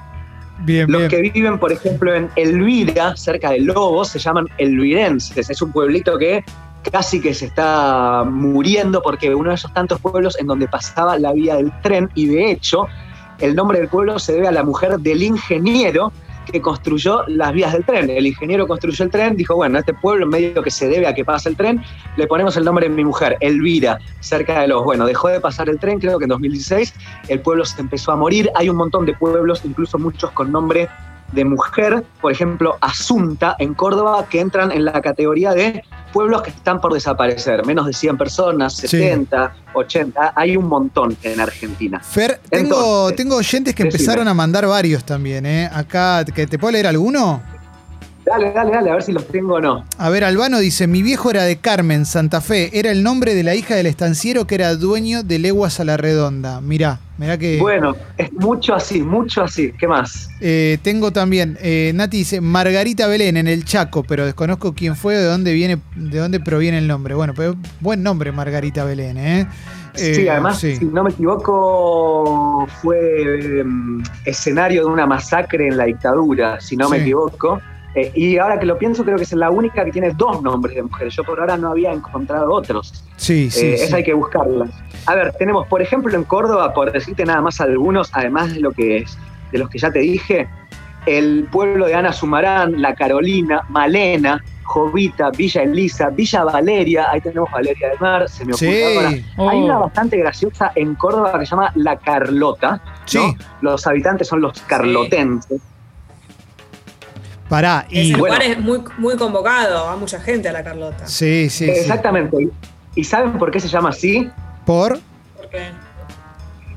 Bien, 0.64 0.92
Los 0.92 1.02
bien. 1.02 1.10
que 1.10 1.32
viven, 1.32 1.60
por 1.60 1.72
ejemplo, 1.72 2.14
en 2.14 2.30
Elvira, 2.36 3.16
cerca 3.16 3.52
de 3.52 3.60
Lobos, 3.60 4.10
se 4.10 4.20
llaman 4.20 4.48
elvirenses. 4.58 5.50
Es 5.50 5.62
un 5.62 5.72
pueblito 5.72 6.18
que 6.18 6.44
casi 6.92 7.22
que 7.22 7.34
se 7.34 7.46
está 7.46 8.24
muriendo 8.26 9.02
porque 9.02 9.34
uno 9.34 9.50
de 9.50 9.56
esos 9.56 9.74
tantos 9.74 10.00
pueblos 10.00 10.38
en 10.40 10.48
donde 10.48 10.68
pasaba 10.68 11.18
la 11.18 11.32
vía 11.32 11.56
del 11.56 11.72
tren 11.82 12.10
y 12.16 12.26
de 12.26 12.52
hecho 12.52 12.88
el 13.40 13.56
nombre 13.56 13.80
del 13.80 13.88
pueblo 13.88 14.18
se 14.20 14.34
debe 14.34 14.48
a 14.48 14.52
la 14.52 14.64
mujer 14.64 15.00
del 15.00 15.22
ingeniero 15.22 16.12
que 16.46 16.62
construyó 16.62 17.24
las 17.28 17.54
vías 17.54 17.74
del 17.74 17.86
tren. 17.86 18.10
El 18.10 18.28
ingeniero 18.28 18.68
construyó 18.68 19.06
el 19.06 19.12
tren, 19.12 19.36
dijo, 19.36 19.56
bueno, 19.56 19.80
este 19.80 19.94
pueblo 19.94 20.26
medio 20.26 20.62
que 20.62 20.72
se 20.72 20.88
debe 20.88 21.08
a 21.08 21.14
que 21.14 21.26
pase 21.26 21.50
el 21.50 21.56
tren, 21.56 21.84
le 22.18 22.28
ponemos 22.28 22.58
el 22.58 22.66
nombre 22.66 22.88
de 22.88 22.96
mi 22.96 23.04
mujer, 23.04 23.38
Elvira, 23.40 24.00
cerca 24.20 24.62
de 24.62 24.68
los, 24.68 24.84
bueno, 24.84 25.06
dejó 25.06 25.30
de 25.30 25.40
pasar 25.40 25.70
el 25.70 25.80
tren, 25.80 26.00
creo 26.00 26.18
que 26.18 26.26
en 26.26 26.30
2016, 26.30 26.94
el 27.28 27.40
pueblo 27.42 27.66
se 27.66 27.80
empezó 27.82 28.12
a 28.12 28.16
morir, 28.16 28.50
hay 28.56 28.70
un 28.70 28.78
montón 28.78 29.06
de 29.06 29.14
pueblos, 29.14 29.62
incluso 29.64 29.98
muchos 29.98 30.32
con 30.32 30.52
nombre 30.52 30.90
de 31.32 31.46
mujer, 31.46 32.04
por 32.22 32.32
ejemplo, 32.32 32.78
Asunta 32.82 33.56
en 33.60 33.74
Córdoba, 33.74 34.26
que 34.30 34.40
entran 34.40 34.72
en 34.72 34.86
la 34.86 35.02
categoría 35.02 35.54
de 35.54 35.84
pueblos 36.12 36.42
que 36.42 36.50
están 36.50 36.82
por 36.82 36.94
desaparecer, 36.94 37.66
menos 37.66 37.86
de 37.86 37.94
100 37.94 38.18
personas, 38.18 38.74
Sí. 38.76 38.88
70, 38.88 39.54
80, 39.74 40.34
hay 40.36 40.58
un 40.58 40.68
montón 40.68 41.16
en 41.24 41.40
Argentina. 41.40 42.02
Fer, 42.02 42.40
tengo, 42.50 42.76
Entonces, 42.76 43.16
tengo 43.16 43.36
oyentes 43.38 43.74
que 43.76 43.84
decime. 43.86 44.02
empezaron 44.04 44.28
a 44.28 44.34
mandar 44.34 44.68
varios 44.68 45.04
también, 45.06 45.46
¿eh? 45.46 45.70
Acá, 45.74 46.26
¿que 46.26 46.48
¿te 46.48 46.60
puedo 46.60 46.74
leer 46.74 46.88
alguno? 46.88 47.42
Dale, 48.32 48.52
dale, 48.54 48.72
dale, 48.72 48.90
a 48.90 48.94
ver 48.94 49.04
si 49.04 49.12
los 49.12 49.28
tengo 49.28 49.56
o 49.56 49.60
no. 49.60 49.84
A 49.98 50.10
ver, 50.10 50.24
Albano 50.24 50.60
dice, 50.60 50.88
mi 50.88 51.04
viejo 51.04 51.32
era 51.32 51.44
de 51.44 51.58
Carmen, 51.58 52.06
Santa 52.06 52.40
Fe. 52.40 52.70
Era 52.72 52.90
el 52.90 53.04
nombre 53.04 53.36
de 53.36 53.44
la 53.44 53.56
hija 53.56 53.76
del 53.76 53.88
estanciero 53.88 54.48
que 54.48 54.56
era 54.56 54.74
dueño 54.76 55.22
de 55.24 55.38
Leguas 55.38 55.82
a 55.82 55.84
la 55.84 55.98
Redonda. 55.98 56.62
Mirá, 56.62 57.02
mirá 57.18 57.38
que... 57.38 57.60
Bueno, 57.60 57.94
es 58.18 58.32
mucho 58.32 58.74
así, 58.74 59.02
mucho 59.02 59.44
así. 59.44 59.74
¿Qué 59.78 59.86
más? 59.86 60.30
Eh, 60.40 60.78
tengo 60.82 61.12
también, 61.12 61.58
eh, 61.62 61.92
Nati 61.94 62.20
dice, 62.20 62.40
Margarita 62.40 63.06
Belén 63.08 63.36
en 63.36 63.50
el 63.50 63.66
Chaco, 63.66 64.04
pero 64.04 64.26
desconozco 64.26 64.74
quién 64.74 64.96
fue 64.96 65.18
o 65.18 65.20
de 65.20 65.26
dónde 65.26 65.52
viene, 65.52 65.80
de 65.98 66.20
dónde 66.20 66.40
proviene 66.40 66.78
el 66.78 66.88
nombre. 66.88 67.14
Bueno, 67.16 67.34
pero 67.36 67.58
buen 67.82 68.02
nombre 68.02 68.32
Margarita 68.32 68.86
Belén, 68.86 69.18
¿eh? 69.18 69.48
Sí, 69.94 70.22
Eh, 70.22 70.30
además, 70.30 70.58
sí. 70.58 70.78
si 70.78 70.86
no 70.86 71.04
me 71.04 71.10
equivoco, 71.10 72.66
fue 72.82 73.62
mm, 73.66 74.04
escenario 74.24 74.86
de 74.86 74.90
una 74.90 75.06
masacre 75.06 75.68
en 75.68 75.76
la 75.76 75.84
dictadura, 75.84 76.62
si 76.62 76.78
no 76.78 76.88
me 76.88 77.00
equivoco. 77.00 77.60
Eh, 77.94 78.12
y 78.16 78.38
ahora 78.38 78.58
que 78.58 78.66
lo 78.66 78.78
pienso, 78.78 79.04
creo 79.04 79.18
que 79.18 79.24
es 79.24 79.34
la 79.34 79.50
única 79.50 79.84
que 79.84 79.92
tiene 79.92 80.12
dos 80.12 80.42
nombres 80.42 80.76
de 80.76 80.84
mujeres. 80.84 81.14
Yo 81.16 81.24
por 81.24 81.40
ahora 81.40 81.58
no 81.58 81.72
había 81.72 81.92
encontrado 81.92 82.52
otros. 82.54 83.04
Sí, 83.18 83.50
sí, 83.52 83.68
Eh, 83.68 83.78
sí. 83.78 83.84
Esa 83.86 83.98
hay 83.98 84.04
que 84.04 84.14
buscarlas. 84.14 84.70
A 85.08 85.16
ver, 85.16 85.34
tenemos, 85.34 85.68
por 85.68 85.82
ejemplo, 85.82 86.16
en 86.16 86.24
Córdoba, 86.24 86.74
por 86.74 86.92
decirte 86.92 87.26
nada 87.26 87.42
más 87.42 87.60
algunos, 87.60 88.10
además 88.14 88.54
de 88.54 88.62
lo 88.62 88.72
que 88.72 88.98
es, 88.98 89.18
de 89.52 89.58
los 89.60 89.70
que 89.70 89.78
ya 89.80 89.92
te 89.92 90.00
dije, 90.00 90.48
el 91.06 91.48
pueblo 91.52 91.88
de 91.88 91.96
Ana 91.96 92.14
Sumarán, 92.14 92.82
La 92.82 92.96
Carolina, 92.96 93.64
Malena, 93.70 94.42
Jovita, 94.64 95.32
Villa 95.32 95.64
Elisa, 95.64 96.10
Villa 96.12 96.46
Valeria, 96.46 97.08
ahí 97.12 97.20
tenemos 97.20 97.52
Valeria 97.52 97.90
del 97.90 98.00
Mar, 98.00 98.30
se 98.30 98.46
me 98.46 98.54
ocurre 98.54 98.96
ahora. 98.96 99.10
Sí, 99.10 99.26
Hay 99.38 99.60
Oh. 99.60 99.66
una 99.66 99.78
bastante 99.80 100.16
graciosa 100.18 100.72
en 100.76 100.96
Córdoba 100.96 101.38
que 101.40 101.46
se 101.46 101.52
llama 101.52 101.72
La 101.76 101.98
Carlota. 101.98 102.82
¿no? 102.86 102.92
Sí. 103.06 103.20
Los 103.60 103.86
habitantes 103.86 104.30
son 104.30 104.40
los 104.42 104.62
carlotenses. 104.62 105.60
Pará. 107.52 107.86
Y, 107.90 108.00
Ese 108.12 108.20
bueno. 108.20 108.36
lugar 108.36 108.44
es 108.50 108.60
muy, 108.60 108.82
muy 108.98 109.18
convocado, 109.18 109.86
va 109.86 109.98
mucha 109.98 110.20
gente 110.22 110.48
a 110.48 110.54
la 110.54 110.64
Carlota. 110.64 111.06
sí, 111.06 111.50
sí, 111.50 111.66
sí. 111.66 111.70
Exactamente. 111.72 112.50
¿Y 112.96 113.04
saben 113.04 113.38
por 113.38 113.52
qué 113.52 113.60
se 113.60 113.68
llama 113.68 113.90
así? 113.90 114.30
Por... 114.66 114.98
Porque 115.36 115.70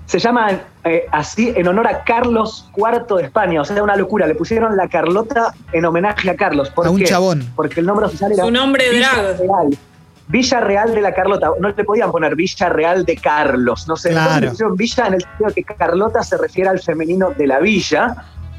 Se 0.07 0.19
llama 0.19 0.50
eh, 0.85 1.07
así 1.12 1.52
en 1.57 1.66
honor 1.69 1.87
a 1.88 2.02
Carlos 2.04 2.69
IV 2.76 3.16
de 3.19 3.23
España. 3.25 3.61
O 3.62 3.64
sea, 3.64 3.83
una 3.83 3.97
locura. 3.97 4.26
Le 4.26 4.35
pusieron 4.35 4.76
la 4.76 4.88
Carlota 4.88 5.54
en 5.73 5.85
homenaje 5.85 6.28
a 6.31 6.37
Carlos. 6.37 6.71
¿Por 6.71 6.87
A 6.87 6.90
un 6.90 6.99
qué? 6.99 7.04
chabón. 7.04 7.49
Porque 7.57 7.81
el 7.81 7.87
nombre 7.87 8.07
oficial 8.07 8.33
era 8.33 8.45
su 8.45 8.50
nombre 8.50 8.90
Villa 8.90 9.11
drag. 9.14 9.38
Real. 9.38 9.78
Villa 10.28 10.61
Real 10.61 10.95
de 10.95 11.00
la 11.00 11.14
Carlota. 11.14 11.50
No 11.61 11.69
le 11.69 11.85
podían 11.85 12.11
poner 12.12 12.35
Villa 12.37 12.69
Real 12.69 13.04
de 13.04 13.16
Carlos. 13.16 13.87
No 13.88 13.97
sé. 13.97 14.11
Claro. 14.11 14.52
Villa 14.76 15.07
en 15.07 15.14
el 15.14 15.23
sentido 15.23 15.50
de 15.50 15.62
que 15.62 15.75
Carlota 15.75 16.23
se 16.23 16.37
refiere 16.37 16.69
al 16.71 16.81
femenino 16.81 17.31
de 17.31 17.47
la 17.47 17.59
villa, 17.61 18.14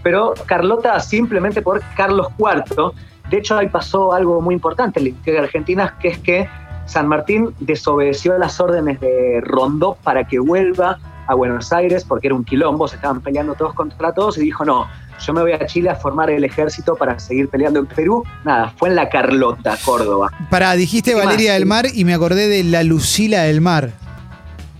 pero 0.05 0.35
Carlota 0.45 0.99
simplemente 0.99 1.63
por 1.63 1.81
Carlos 1.97 2.27
IV. 2.37 2.91
De 3.31 3.37
hecho, 3.37 3.57
ahí 3.57 3.67
pasó 3.69 4.13
algo 4.13 4.39
muy 4.39 4.53
importante 4.53 4.99
en 4.99 5.05
la 5.05 5.09
historia 5.09 5.41
argentina, 5.41 5.97
que 5.99 6.09
es 6.09 6.19
que 6.19 6.47
San 6.85 7.07
Martín 7.07 7.55
desobedeció 7.59 8.37
las 8.37 8.59
órdenes 8.59 8.99
de 8.99 9.41
Rondó 9.41 9.97
para 10.03 10.23
que 10.27 10.37
vuelva 10.37 10.99
a 11.25 11.33
Buenos 11.33 11.73
Aires 11.73 12.05
porque 12.05 12.27
era 12.27 12.35
un 12.35 12.43
quilombo, 12.43 12.87
se 12.87 12.97
estaban 12.97 13.19
peleando 13.19 13.55
todos 13.55 13.73
contra 13.73 14.13
todos 14.13 14.37
y 14.37 14.41
dijo, 14.41 14.63
no, 14.63 14.87
yo 15.25 15.33
me 15.33 15.41
voy 15.41 15.53
a 15.53 15.65
Chile 15.65 15.89
a 15.89 15.95
formar 15.95 16.29
el 16.29 16.43
ejército 16.43 16.95
para 16.95 17.17
seguir 17.17 17.49
peleando 17.49 17.79
en 17.79 17.87
Perú. 17.87 18.23
Nada, 18.43 18.71
fue 18.77 18.89
en 18.89 18.97
la 18.97 19.09
Carlota, 19.09 19.75
Córdoba. 19.83 20.31
Pará, 20.51 20.73
dijiste 20.73 21.13
¿Qué 21.13 21.17
Valeria 21.17 21.49
más? 21.49 21.59
del 21.59 21.65
Mar 21.65 21.85
y 21.91 22.05
me 22.05 22.13
acordé 22.13 22.47
de 22.47 22.63
la 22.63 22.83
Lucila 22.83 23.41
del 23.41 23.59
Mar. 23.59 23.89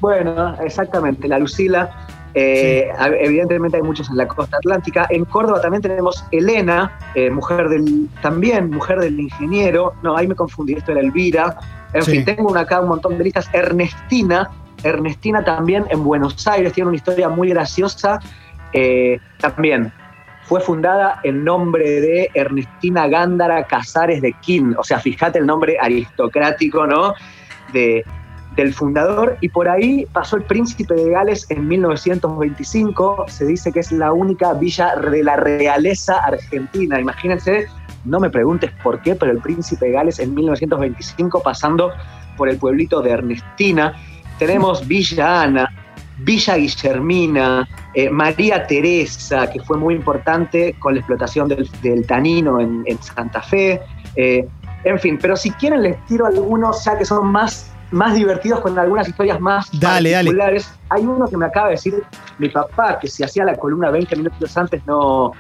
Bueno, 0.02 0.56
exactamente, 0.62 1.28
la 1.28 1.40
Lucila. 1.40 2.05
Eh, 2.36 2.90
Evidentemente 3.22 3.78
hay 3.78 3.84
muchos 3.84 4.10
en 4.10 4.18
la 4.18 4.28
costa 4.28 4.58
atlántica. 4.58 5.08
En 5.10 5.26
Córdoba 5.26 5.62
también 5.62 5.82
tenemos 5.82 6.24
Elena, 6.32 6.92
eh, 7.16 7.30
mujer 7.32 7.70
del, 7.70 8.10
también 8.22 8.70
mujer 8.70 9.00
del 9.00 9.20
ingeniero. 9.20 9.94
No, 10.04 10.16
ahí 10.16 10.28
me 10.28 10.36
confundí, 10.36 10.74
esto 10.74 10.92
era 10.92 11.02
Elvira. 11.02 11.58
En 11.94 12.04
Sí. 12.04 12.12
fin, 12.12 12.26
tengo 12.26 12.50
una- 12.52 12.62
acá 12.62 12.82
un 12.82 12.90
montón 12.90 13.18
de 13.18 13.24
listas. 13.24 13.50
Ernestina, 13.54 14.50
Ernestina 14.84 15.44
también 15.44 15.86
en 15.90 16.04
Buenos 16.04 16.46
Aires, 16.48 16.74
tiene 16.74 16.90
una 16.90 16.98
historia 16.98 17.30
muy 17.30 17.50
graciosa. 17.50 18.20
Eh, 18.74 19.18
también 19.40 19.92
fue 20.44 20.60
fundada 20.60 21.22
en 21.24 21.44
nombre 21.44 22.02
de 22.02 22.30
Ernestina 22.34 23.08
Gándara 23.08 23.64
Casares 23.66 24.22
de 24.22 24.34
Quín. 24.42 24.76
O 24.78 24.84
sea, 24.84 25.00
fíjate 25.00 25.40
el 25.40 25.46
nombre 25.46 25.78
aristocrático, 25.82 26.86
¿no? 26.86 27.14
De, 27.74 28.04
del 28.56 28.74
fundador. 28.74 29.38
Y 29.42 29.50
por 29.50 29.68
ahí 29.68 30.06
pasó 30.12 30.38
el 30.38 30.44
príncipe 30.44 30.94
de 30.94 31.10
Gales 31.10 31.46
en 31.50 31.68
1925. 31.68 33.26
Se 33.28 33.46
dice 33.46 33.72
que 33.72 33.80
es 33.80 33.92
la 33.92 34.14
única 34.14 34.54
villa 34.54 34.96
de 34.96 35.24
la 35.24 35.36
realeza 35.36 36.18
argentina. 36.18 37.00
Imagínense, 37.00 37.68
no 38.06 38.20
me 38.20 38.30
preguntes 38.30 38.72
por 38.84 39.02
qué, 39.02 39.16
pero 39.16 39.32
el 39.32 39.40
príncipe 39.40 39.88
de 39.88 39.92
Gales 39.94 40.20
en 40.20 40.34
1925 40.34 41.42
pasando 41.42 41.92
por 42.38 42.50
el 42.50 42.58
pueblito 42.58 43.02
de 43.02 43.12
Ernestina. 43.12 43.94
Tenemos 44.38 44.86
Villa 44.88 45.44
Ana, 45.44 45.70
Villa 46.20 46.56
Guillermina, 46.58 47.68
eh, 47.94 48.10
María 48.10 48.68
Teresa, 48.68 49.50
que 49.50 49.62
fue 49.62 49.78
muy 49.78 49.96
importante 49.96 50.76
con 50.80 50.94
la 50.94 51.00
explotación 51.00 51.48
del, 51.48 52.06
tanino 52.06 52.60
en, 52.60 52.84
en 52.86 53.02
Santa 53.02 53.42
Fe. 53.42 53.82
eh, 54.16 54.48
en 54.86 55.00
fin, 55.00 55.18
pero 55.20 55.36
si 55.36 55.50
quieren 55.52 55.82
les 55.82 56.06
tiro 56.06 56.28
algunos 56.28 56.86
ya 56.86 56.96
que 56.96 57.06
son 57.06 57.28
más, 57.32 57.75
más 57.92 58.16
divertidos 58.16 58.62
con 58.62 58.78
algunas 58.78 59.08
historias 59.08 59.40
más 59.40 59.68
Dale, 59.80 60.12
dale. 60.12 60.32
Hay 60.90 61.04
uno 61.04 61.28
que 61.28 61.38
me 61.38 61.46
acaba 61.46 61.68
de 61.68 61.74
decir 61.74 62.04
mi 62.40 62.50
papá, 62.50 63.00
que 63.00 63.08
si 63.08 63.24
hacía 63.24 63.46
la 63.46 63.56
columna 63.56 63.90
20 63.92 64.16
minutos 64.16 64.58
antes 64.58 64.82
no, 64.86 65.32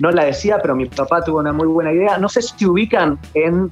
no 0.00 0.10
la 0.10 0.24
decía, 0.24 0.58
pero 0.60 0.74
mi 0.74 0.86
papá 0.86 1.22
tuvo 1.22 1.38
una 1.38 1.52
muy 1.52 1.66
buena 1.66 1.92
idea. 1.92 2.18
No 2.18 2.28
sé 2.28 2.42
si 2.42 2.66
ubican 2.66 3.18
en 3.34 3.70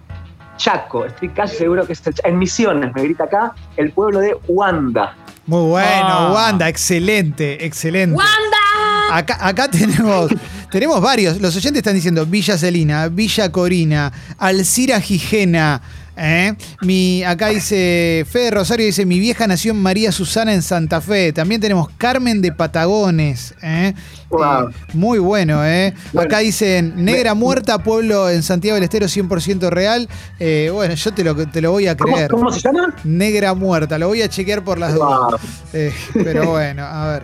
Chaco, 0.56 1.06
estoy 1.06 1.30
casi 1.30 1.56
seguro 1.56 1.86
que 1.86 1.94
es 1.94 2.06
el 2.06 2.14
en 2.24 2.38
Misiones, 2.38 2.92
me 2.94 3.02
grita 3.02 3.24
acá, 3.24 3.54
el 3.76 3.92
pueblo 3.92 4.20
de 4.20 4.36
Huanda. 4.46 5.14
Muy 5.46 5.70
bueno, 5.70 6.06
Ah. 6.08 6.32
Wanda, 6.34 6.68
excelente, 6.68 7.64
excelente. 7.64 8.14
¡Wanda! 8.14 9.16
Acá, 9.16 9.38
acá 9.40 9.68
tenemos, 9.68 10.30
tenemos 10.70 11.00
varios. 11.00 11.40
Los 11.40 11.56
oyentes 11.56 11.78
están 11.78 11.94
diciendo 11.94 12.24
Villa 12.26 12.56
Celina, 12.58 13.08
Villa 13.08 13.50
Corina, 13.50 14.12
Alcira 14.38 15.00
Gijena. 15.00 15.80
¿Eh? 16.16 16.54
Mi, 16.82 17.22
acá 17.24 17.48
dice 17.48 18.26
Fede 18.28 18.50
Rosario, 18.50 18.86
dice 18.86 19.06
mi 19.06 19.18
vieja 19.18 19.46
nació 19.46 19.72
en 19.72 19.82
María 19.82 20.12
Susana 20.12 20.52
en 20.54 20.62
Santa 20.62 21.00
Fe. 21.00 21.32
También 21.32 21.60
tenemos 21.60 21.88
Carmen 21.98 22.42
de 22.42 22.52
Patagones. 22.52 23.54
¿eh? 23.62 23.94
Wow. 24.30 24.68
Eh, 24.68 24.74
muy 24.94 25.18
bueno, 25.18 25.64
¿eh? 25.64 25.94
Bueno. 26.12 26.26
acá 26.28 26.38
dicen 26.38 27.04
Negra 27.04 27.34
Muerta, 27.34 27.78
pueblo 27.82 28.30
en 28.30 28.42
Santiago 28.42 28.74
del 28.76 28.84
Estero 28.84 29.06
100% 29.06 29.70
real. 29.70 30.08
Eh, 30.38 30.70
bueno, 30.72 30.94
yo 30.94 31.12
te 31.12 31.24
lo, 31.24 31.34
te 31.48 31.60
lo 31.60 31.72
voy 31.72 31.86
a 31.88 31.96
¿Cómo, 31.96 32.14
creer. 32.14 32.30
cómo 32.30 32.50
se 32.52 32.60
llama? 32.60 32.94
Negra 33.04 33.54
Muerta, 33.54 33.98
lo 33.98 34.08
voy 34.08 34.22
a 34.22 34.28
chequear 34.28 34.62
por 34.62 34.78
las 34.78 34.94
Wow. 34.94 35.28
dudas. 35.30 35.40
Eh, 35.72 35.92
pero 36.14 36.50
bueno, 36.50 36.84
a 36.84 37.12
ver. 37.12 37.22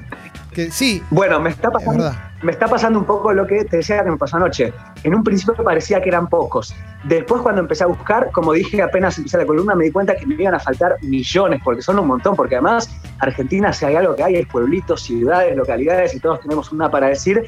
Que, 0.52 0.70
sí, 0.70 1.02
Bueno, 1.10 1.38
me 1.38 1.50
está 1.50 1.68
es 1.68 1.74
pasando 1.74 2.14
me 2.42 2.52
está 2.52 2.66
pasando 2.68 2.98
un 2.98 3.04
poco 3.06 3.32
lo 3.32 3.46
que 3.46 3.64
te 3.64 3.78
decía 3.78 4.04
que 4.04 4.10
me 4.10 4.16
pasó 4.16 4.36
anoche. 4.36 4.72
En 5.06 5.14
un 5.14 5.22
principio 5.22 5.62
parecía 5.62 6.02
que 6.02 6.08
eran 6.08 6.26
pocos. 6.26 6.74
Después 7.04 7.40
cuando 7.40 7.60
empecé 7.60 7.84
a 7.84 7.86
buscar, 7.86 8.32
como 8.32 8.52
dije 8.52 8.82
apenas 8.82 9.16
empecé 9.16 9.38
la 9.38 9.46
columna, 9.46 9.76
me 9.76 9.84
di 9.84 9.92
cuenta 9.92 10.16
que 10.16 10.26
me 10.26 10.34
iban 10.34 10.56
a 10.56 10.58
faltar 10.58 10.96
millones, 11.00 11.60
porque 11.62 11.80
son 11.80 12.00
un 12.00 12.08
montón, 12.08 12.34
porque 12.34 12.56
además 12.56 12.90
Argentina, 13.20 13.72
si 13.72 13.84
hay 13.84 13.94
algo 13.94 14.16
que 14.16 14.24
hay, 14.24 14.34
es 14.34 14.48
pueblitos, 14.48 15.02
ciudades, 15.02 15.56
localidades, 15.56 16.12
y 16.12 16.18
todos 16.18 16.40
tenemos 16.40 16.72
una 16.72 16.90
para 16.90 17.06
decir. 17.06 17.44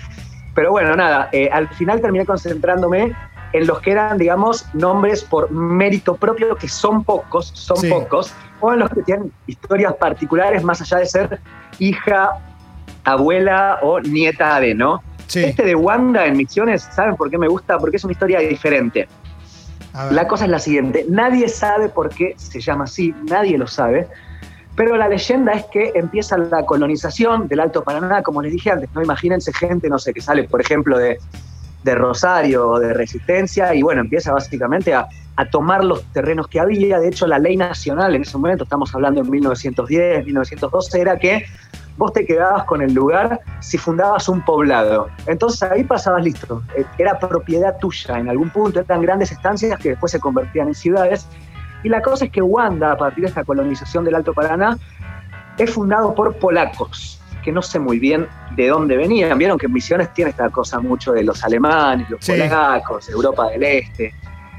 Pero 0.55 0.71
bueno, 0.71 0.95
nada, 0.95 1.31
eh, 1.33 1.51
al 1.53 1.69
final 1.71 2.01
terminé 2.01 2.25
concentrándome 2.25 3.13
en 3.53 3.67
los 3.67 3.81
que 3.81 3.91
eran, 3.91 4.19
digamos, 4.19 4.65
nombres 4.73 5.25
por 5.25 5.51
mérito 5.51 6.15
propio, 6.15 6.55
que 6.55 6.69
son 6.69 7.03
pocos, 7.03 7.49
son 7.55 7.79
Sí. 7.79 7.91
pocos, 7.91 8.33
o 8.61 8.73
en 8.73 8.79
los 8.79 8.91
que 8.91 9.03
tienen 9.03 9.33
historias 9.49 9.95
particulares 9.95 10.63
más 10.63 10.81
allá 10.81 10.99
de 10.99 11.07
ser 11.07 11.41
hija, 11.81 12.31
abuela 13.03 13.81
o 13.83 13.99
nieta 13.99 14.61
de, 14.61 14.77
¿no? 14.77 15.03
Sí. 15.29 15.45
Este 15.45 15.63
de 15.63 15.75
Wanda 15.75 16.27
en 16.27 16.37
Misiones, 16.37 16.89
¿saben 16.93 17.15
por 17.15 17.31
qué 17.31 17.39
me 17.39 17.49
gusta? 17.49 17.79
Porque 17.79 17.99
es 17.99 18.05
una 18.05 18.13
historia 18.13 18.41
diferente. 18.41 19.07
La 20.11 20.29
cosa 20.29 20.45
es 20.45 20.51
la 20.51 20.59
siguiente, 20.59 21.07
nadie 21.09 21.49
sabe 21.49 21.89
por 21.89 22.09
qué 22.11 22.35
se 22.37 22.61
llama 22.61 22.85
así, 22.85 23.13
nadie 23.25 23.59
lo 23.59 23.67
sabe, 23.67 24.07
pero 24.77 24.97
la 24.97 25.09
leyenda 25.09 25.53
es 25.53 25.65
que 25.67 25.91
empieza 25.95 26.39
la 26.39 26.65
colonización 26.65 27.49
del 27.49 27.61
Alto 27.61 27.83
Paraná, 27.83 28.23
como 28.23 28.41
les 28.41 28.53
dije 28.53 28.71
antes, 28.71 28.89
no 28.95 29.03
imagínense 29.03 29.53
gente, 29.53 29.89
no 29.89 29.99
sé, 29.99 30.15
que 30.15 30.21
sale, 30.21 30.45
por 30.45 30.61
ejemplo, 30.61 30.97
de, 30.99 31.19
de 31.83 31.95
Rosario 31.97 32.69
o 32.69 32.79
de 32.79 32.95
Resistencia, 32.95 33.75
y 33.75 33.83
bueno, 33.83 34.03
empieza 34.03 34.33
básicamente 34.33 34.95
a, 34.95 35.09
a 35.35 35.45
tomar 35.47 35.85
los 35.85 36.05
terrenos 36.13 36.47
que 36.47 36.61
había, 36.61 37.01
de 37.01 37.09
hecho 37.09 37.27
la 37.27 37.39
ley 37.39 37.57
nacional 37.57 38.15
en 38.15 38.23
ese 38.23 38.37
momento, 38.37 38.65
estamos 38.65 38.95
hablando 38.95 39.21
en 39.21 39.31
1910, 39.31 40.27
1912, 40.27 41.01
era 41.01 41.19
que 41.19 41.45
vos 41.99 42.13
te 42.13 42.25
quedabas 42.25 42.65
con 42.65 42.81
el 42.81 42.95
lugar 42.95 43.41
si 43.61 43.77
fundabas 43.77 44.29
un 44.29 44.41
poblado. 44.43 45.09
Entonces 45.27 45.63
ahí 45.71 45.85
pasabas 45.85 46.23
listo. 46.25 46.63
Eh, 46.77 46.85
Era 46.97 47.19
propiedad 47.19 47.77
tuya 47.79 48.19
en 48.19 48.29
algún 48.31 48.49
punto, 48.51 48.81
eran 48.81 49.03
grandes 49.03 49.33
estancias 49.33 49.79
que 49.79 49.91
después 49.91 50.13
se 50.13 50.21
convertían 50.21 50.69
en 50.69 50.75
ciudades. 50.75 51.27
Y 51.83 51.89
la 51.89 52.01
cosa 52.01 52.25
es 52.27 52.31
que 52.31 52.41
Wanda, 52.41 52.93
a 52.93 52.97
partir 52.97 53.23
de 53.25 53.29
esta 53.29 53.45
colonización 53.45 54.05
del 54.05 54.15
Alto 54.15 54.33
Paraná, 54.33 54.79
es 55.59 55.71
fundado 55.71 56.15
por 56.15 56.35
polacos. 56.37 57.17
que 57.45 57.53
no 57.53 57.63
sé 57.63 57.79
muy 57.79 57.99
bien 58.01 58.27
de 58.57 58.67
dónde 58.69 58.97
venían. 58.97 59.39
Vieron 59.39 59.57
que 59.59 59.67
en 59.67 59.73
Misiones 59.73 60.13
tiene 60.13 60.31
esta 60.33 60.51
cosa 60.51 60.81
mucho 60.81 61.13
de 61.13 61.23
los 61.23 61.43
alemanes, 61.45 62.11
los 62.11 62.19
Sí. 62.23 62.33
polacos, 62.33 63.09
Europa 63.09 63.49
del 63.51 63.63
Este, 63.63 64.13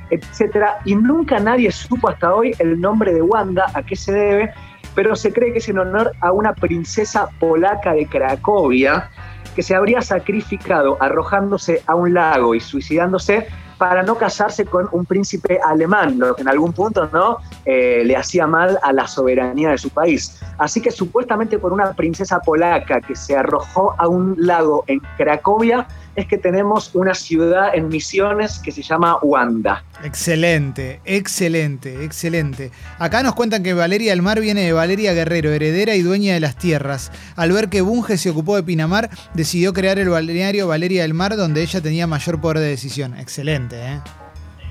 etcétera. 0.09 0.79
Y 0.85 0.95
nunca 0.95 1.39
nadie 1.39 1.71
supo 1.71 2.09
hasta 2.09 2.33
hoy 2.33 2.55
el 2.57 2.79
nombre 2.81 3.13
de 3.13 3.21
Wanda, 3.21 3.65
a 3.73 3.83
qué 3.83 3.95
se 3.95 4.11
debe, 4.13 4.53
pero 4.95 5.15
se 5.15 5.31
cree 5.31 5.51
que 5.53 5.59
es 5.59 5.69
en 5.69 5.79
honor 5.79 6.11
a 6.21 6.31
una 6.31 6.53
princesa 6.53 7.29
polaca 7.39 7.93
de 7.93 8.05
Cracovia 8.05 9.09
que 9.55 9.63
se 9.63 9.75
habría 9.75 10.01
sacrificado 10.01 10.97
arrojándose 10.99 11.83
a 11.87 11.95
un 11.95 12.13
lago 12.13 12.55
y 12.55 12.59
suicidándose 12.59 13.47
para 13.77 14.03
no 14.03 14.15
casarse 14.15 14.65
con 14.65 14.89
un 14.91 15.05
príncipe 15.05 15.57
alemán, 15.65 16.19
lo 16.19 16.35
que 16.35 16.41
en 16.41 16.49
algún 16.49 16.73
punto 16.73 17.09
no 17.13 17.37
Eh, 17.65 18.03
le 18.03 18.15
hacía 18.15 18.47
mal 18.47 18.79
a 18.81 18.91
la 18.93 19.05
soberanía 19.05 19.69
de 19.69 19.77
su 19.77 19.89
país. 19.89 20.41
Así 20.57 20.81
que 20.81 20.89
supuestamente 20.89 21.59
por 21.59 21.71
una 21.71 21.93
princesa 21.93 22.39
polaca 22.39 22.99
que 22.99 23.15
se 23.15 23.35
arrojó 23.35 23.93
a 23.97 24.07
un 24.07 24.35
lago 24.37 24.83
en 24.87 25.01
Cracovia 25.17 25.85
es 26.19 26.27
que 26.27 26.37
tenemos 26.37 26.93
una 26.95 27.13
ciudad 27.13 27.73
en 27.73 27.87
Misiones 27.87 28.59
que 28.59 28.71
se 28.71 28.81
llama 28.81 29.17
Wanda. 29.21 29.83
Excelente, 30.03 30.99
excelente, 31.05 32.03
excelente. 32.03 32.71
Acá 32.97 33.23
nos 33.23 33.35
cuentan 33.35 33.63
que 33.63 33.73
Valeria 33.73 34.11
del 34.11 34.21
Mar 34.21 34.39
viene 34.39 34.61
de 34.61 34.73
Valeria 34.73 35.13
Guerrero, 35.13 35.51
heredera 35.51 35.95
y 35.95 36.01
dueña 36.01 36.33
de 36.33 36.39
las 36.39 36.55
tierras. 36.57 37.11
Al 37.35 37.51
ver 37.51 37.69
que 37.69 37.81
Bunge 37.81 38.17
se 38.17 38.29
ocupó 38.29 38.55
de 38.55 38.63
Pinamar, 38.63 39.09
decidió 39.33 39.73
crear 39.73 39.97
el 39.99 40.09
balneario 40.09 40.67
Valeria 40.67 41.01
del 41.03 41.13
Mar, 41.13 41.35
donde 41.35 41.61
ella 41.61 41.81
tenía 41.81 42.07
mayor 42.07 42.39
poder 42.41 42.59
de 42.59 42.67
decisión. 42.67 43.17
Excelente, 43.17 43.77
¿eh? 43.81 43.99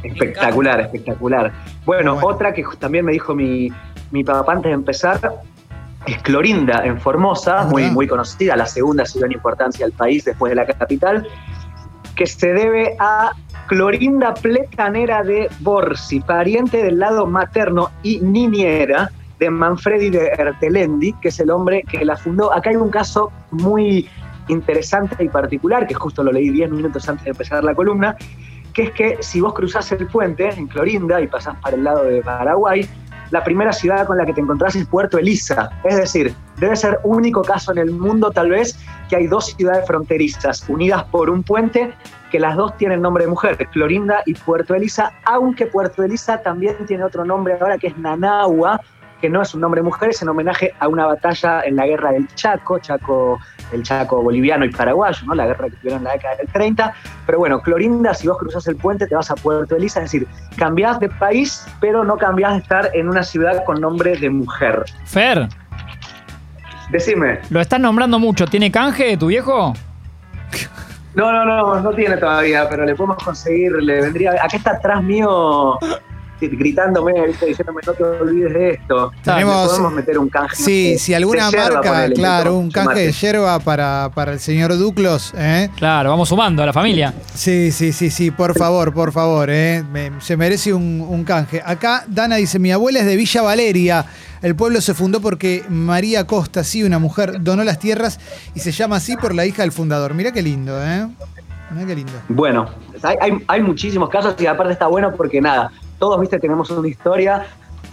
Espectacular, 0.04 0.80
espectacular. 0.80 1.52
Bueno, 1.84 2.14
Bueno. 2.14 2.28
otra 2.28 2.52
que 2.52 2.64
también 2.78 3.04
me 3.04 3.12
dijo 3.12 3.34
mi, 3.34 3.70
mi 4.10 4.22
papá 4.22 4.52
antes 4.52 4.70
de 4.70 4.74
empezar 4.74 5.20
es 6.06 6.22
Clorinda, 6.22 6.84
en 6.84 7.00
Formosa, 7.00 7.64
muy, 7.64 7.90
muy 7.90 8.06
conocida, 8.06 8.56
la 8.56 8.66
segunda 8.66 9.04
ciudad 9.04 9.26
en 9.26 9.32
importancia 9.32 9.84
del 9.84 9.94
país 9.94 10.24
después 10.24 10.50
de 10.50 10.56
la 10.56 10.66
capital, 10.66 11.26
que 12.14 12.26
se 12.26 12.52
debe 12.52 12.96
a 12.98 13.32
Clorinda 13.66 14.34
Pletanera 14.34 15.22
de 15.22 15.48
Borsi, 15.60 16.20
pariente 16.20 16.82
del 16.82 16.98
lado 16.98 17.26
materno 17.26 17.90
y 18.02 18.20
niñera 18.20 19.10
de 19.38 19.50
Manfredi 19.50 20.10
de 20.10 20.28
Ertelendi, 20.28 21.12
que 21.14 21.28
es 21.28 21.38
el 21.40 21.50
hombre 21.50 21.84
que 21.88 22.04
la 22.04 22.16
fundó. 22.16 22.52
Acá 22.52 22.70
hay 22.70 22.76
un 22.76 22.90
caso 22.90 23.30
muy 23.50 24.08
interesante 24.48 25.22
y 25.22 25.28
particular, 25.28 25.86
que 25.86 25.94
justo 25.94 26.22
lo 26.22 26.32
leí 26.32 26.50
10 26.50 26.70
minutos 26.70 27.08
antes 27.08 27.24
de 27.24 27.30
empezar 27.30 27.62
la 27.62 27.74
columna, 27.74 28.16
que 28.72 28.84
es 28.84 28.90
que 28.92 29.16
si 29.20 29.40
vos 29.40 29.54
cruzás 29.54 29.92
el 29.92 30.06
puente 30.06 30.48
en 30.48 30.66
Clorinda 30.66 31.20
y 31.20 31.26
pasás 31.26 31.56
para 31.60 31.76
el 31.76 31.84
lado 31.84 32.04
de 32.04 32.22
Paraguay, 32.22 32.88
la 33.30 33.44
primera 33.44 33.72
ciudad 33.72 34.06
con 34.06 34.18
la 34.18 34.26
que 34.26 34.32
te 34.32 34.40
encontrás 34.40 34.74
es 34.76 34.86
Puerto 34.86 35.18
Elisa. 35.18 35.70
Es 35.84 35.96
decir, 35.96 36.34
debe 36.56 36.76
ser 36.76 36.98
único 37.04 37.42
caso 37.42 37.72
en 37.72 37.78
el 37.78 37.90
mundo 37.90 38.30
tal 38.30 38.50
vez 38.50 38.78
que 39.08 39.16
hay 39.16 39.26
dos 39.26 39.54
ciudades 39.56 39.86
fronterizas 39.86 40.68
unidas 40.68 41.04
por 41.04 41.30
un 41.30 41.42
puente 41.42 41.92
que 42.30 42.38
las 42.38 42.56
dos 42.56 42.76
tienen 42.76 43.00
nombre 43.00 43.24
de 43.24 43.30
mujer, 43.30 43.56
Clorinda 43.72 44.22
y 44.26 44.34
Puerto 44.34 44.74
Elisa, 44.74 45.12
aunque 45.24 45.66
Puerto 45.66 46.02
Elisa 46.02 46.42
también 46.42 46.76
tiene 46.86 47.04
otro 47.04 47.24
nombre 47.24 47.56
ahora 47.58 47.78
que 47.78 47.88
es 47.88 47.96
Nanagua, 47.96 48.80
que 49.20 49.28
no 49.28 49.42
es 49.42 49.54
un 49.54 49.60
nombre 49.60 49.80
de 49.80 49.84
mujer, 49.86 50.10
es 50.10 50.22
en 50.22 50.28
homenaje 50.28 50.74
a 50.78 50.88
una 50.88 51.06
batalla 51.06 51.62
en 51.62 51.76
la 51.76 51.86
guerra 51.86 52.12
del 52.12 52.28
Chaco, 52.34 52.78
Chaco, 52.78 53.38
el 53.72 53.82
Chaco 53.82 54.22
boliviano 54.22 54.64
y 54.64 54.70
paraguayo, 54.70 55.18
¿no? 55.26 55.34
la 55.34 55.46
guerra 55.46 55.68
que 55.68 55.76
tuvieron 55.76 55.98
en 55.98 56.04
la 56.04 56.12
década 56.12 56.36
del 56.36 56.48
30. 56.48 56.94
Pero 57.26 57.38
bueno, 57.38 57.60
Clorinda, 57.60 58.14
si 58.14 58.28
vos 58.28 58.38
cruzás 58.38 58.66
el 58.68 58.76
puente, 58.76 59.06
te 59.06 59.14
vas 59.14 59.30
a 59.30 59.34
Puerto 59.34 59.76
Elisa, 59.76 60.00
es 60.00 60.12
decir, 60.12 60.26
cambiás 60.56 60.98
de 61.00 61.08
país, 61.08 61.66
pero 61.80 62.04
no 62.04 62.16
cambiás 62.16 62.52
de 62.52 62.58
estar 62.58 62.90
en 62.94 63.08
una 63.08 63.22
ciudad 63.22 63.64
con 63.64 63.80
nombre 63.80 64.16
de 64.16 64.30
mujer. 64.30 64.84
Fer, 65.04 65.48
Decime. 66.90 67.40
lo 67.50 67.60
estás 67.60 67.80
nombrando 67.80 68.18
mucho. 68.18 68.46
¿Tiene 68.46 68.70
canje 68.70 69.16
tu 69.16 69.26
viejo? 69.26 69.74
No, 71.14 71.32
no, 71.32 71.44
no, 71.44 71.80
no 71.80 71.90
tiene 71.90 72.16
todavía, 72.16 72.68
pero 72.68 72.84
le 72.84 72.94
podemos 72.94 73.22
conseguir, 73.22 73.72
le 73.72 74.02
vendría. 74.02 74.32
Acá 74.32 74.56
está 74.56 74.70
atrás 74.72 75.02
mío 75.02 75.76
gritándome, 76.46 77.12
¿viste? 77.26 77.46
diciéndome 77.46 77.80
no 77.86 77.92
te 77.94 78.04
olvides 78.04 78.52
de 78.54 78.70
esto. 78.70 79.12
Tenemos- 79.24 79.68
podemos 79.68 79.92
meter 79.92 80.18
un 80.18 80.28
canje. 80.28 80.56
Sí, 80.56 80.92
sé, 80.92 80.98
si 80.98 81.14
alguna 81.14 81.46
de 81.46 81.50
yerba, 81.52 81.70
marca, 81.74 81.90
ponele, 81.92 82.14
claro, 82.14 82.56
un 82.56 82.70
canje 82.70 83.00
de 83.00 83.12
yerba 83.12 83.58
para, 83.58 84.10
para 84.14 84.32
el 84.32 84.40
señor 84.40 84.76
Duclos, 84.78 85.32
¿eh? 85.36 85.68
Claro, 85.76 86.10
vamos 86.10 86.28
sumando 86.28 86.62
a 86.62 86.66
la 86.66 86.72
familia. 86.72 87.12
Sí, 87.34 87.72
sí, 87.72 87.92
sí, 87.92 88.10
sí, 88.10 88.30
por 88.30 88.56
favor, 88.56 88.92
por 88.94 89.12
favor, 89.12 89.48
¿eh? 89.50 89.82
Me- 89.92 90.12
se 90.20 90.36
merece 90.36 90.72
un, 90.72 91.04
un 91.08 91.24
canje. 91.24 91.60
Acá 91.64 92.04
Dana 92.06 92.36
dice, 92.36 92.58
mi 92.58 92.70
abuela 92.70 93.00
es 93.00 93.06
de 93.06 93.16
Villa 93.16 93.42
Valeria. 93.42 94.04
El 94.40 94.54
pueblo 94.54 94.80
se 94.80 94.94
fundó 94.94 95.20
porque 95.20 95.64
María 95.68 96.24
Costa, 96.24 96.62
sí, 96.62 96.84
una 96.84 97.00
mujer, 97.00 97.42
donó 97.42 97.64
las 97.64 97.80
tierras 97.80 98.20
y 98.54 98.60
se 98.60 98.70
llama 98.70 98.96
así 98.96 99.16
por 99.16 99.34
la 99.34 99.44
hija 99.46 99.62
del 99.62 99.72
fundador. 99.72 100.14
Mirá 100.14 100.30
qué 100.30 100.42
lindo, 100.42 100.80
¿eh? 100.80 101.08
Mirá 101.72 101.86
qué 101.86 101.96
lindo. 101.96 102.12
Bueno, 102.28 102.68
hay, 103.02 103.16
hay- 103.20 103.44
hay 103.48 103.62
muchísimos 103.62 104.08
casos 104.08 104.36
y 104.38 104.46
aparte 104.46 104.72
está 104.72 104.86
bueno 104.86 105.12
porque 105.16 105.40
nada, 105.40 105.72
todos, 105.98 106.20
viste, 106.20 106.38
tenemos 106.38 106.70
una 106.70 106.88
historia. 106.88 107.46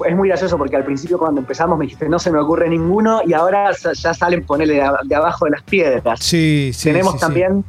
Es 0.05 0.15
muy 0.15 0.27
gracioso 0.29 0.57
porque 0.57 0.75
al 0.75 0.83
principio 0.83 1.17
cuando 1.17 1.39
empezamos 1.39 1.77
me 1.77 1.85
dijiste 1.85 2.09
no 2.09 2.19
se 2.19 2.29
me 2.29 2.39
ocurre 2.39 2.67
ninguno 2.67 3.21
y 3.25 3.31
ahora 3.33 3.71
ya 3.71 4.13
salen 4.13 4.45
ponerle 4.45 4.81
de, 5.03 5.15
abajo 5.15 5.45
de 5.45 5.51
las 5.51 5.63
piedras. 5.63 6.19
Sí, 6.19 6.71
sí. 6.73 6.89
Tenemos 6.89 7.13
sí, 7.13 7.19
sí. 7.19 7.25
también 7.25 7.63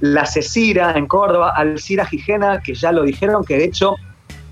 la 0.00 0.26
Cecira 0.26 0.92
en 0.92 1.06
Córdoba, 1.06 1.54
Alcira 1.56 2.04
Gijena, 2.04 2.60
que 2.60 2.74
ya 2.74 2.92
lo 2.92 3.02
dijeron, 3.04 3.44
que 3.44 3.56
de 3.56 3.64
hecho 3.64 3.94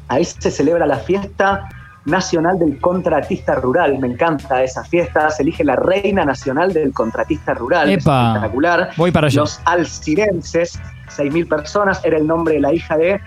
ahí 0.08 0.24
se 0.24 0.50
celebra 0.50 0.86
la 0.86 0.98
fiesta 0.98 1.68
nacional 2.04 2.58
del 2.58 2.78
contratista 2.80 3.54
rural. 3.56 3.98
Me 3.98 4.08
encanta 4.08 4.62
esa 4.62 4.84
fiesta. 4.84 5.30
Se 5.30 5.42
elige 5.42 5.64
la 5.64 5.76
reina 5.76 6.24
nacional 6.24 6.72
del 6.72 6.92
contratista 6.92 7.54
rural. 7.54 7.90
Es 7.90 8.02
Epa. 8.02 8.28
espectacular. 8.28 8.90
Voy 8.96 9.10
para 9.10 9.26
allá. 9.28 9.40
Los 9.40 9.60
alcirenses, 9.64 10.80
6.000 11.16 11.48
personas, 11.48 12.04
era 12.04 12.16
el 12.16 12.26
nombre 12.26 12.54
de 12.54 12.60
la 12.60 12.74
hija 12.74 12.96
de 12.96 13.20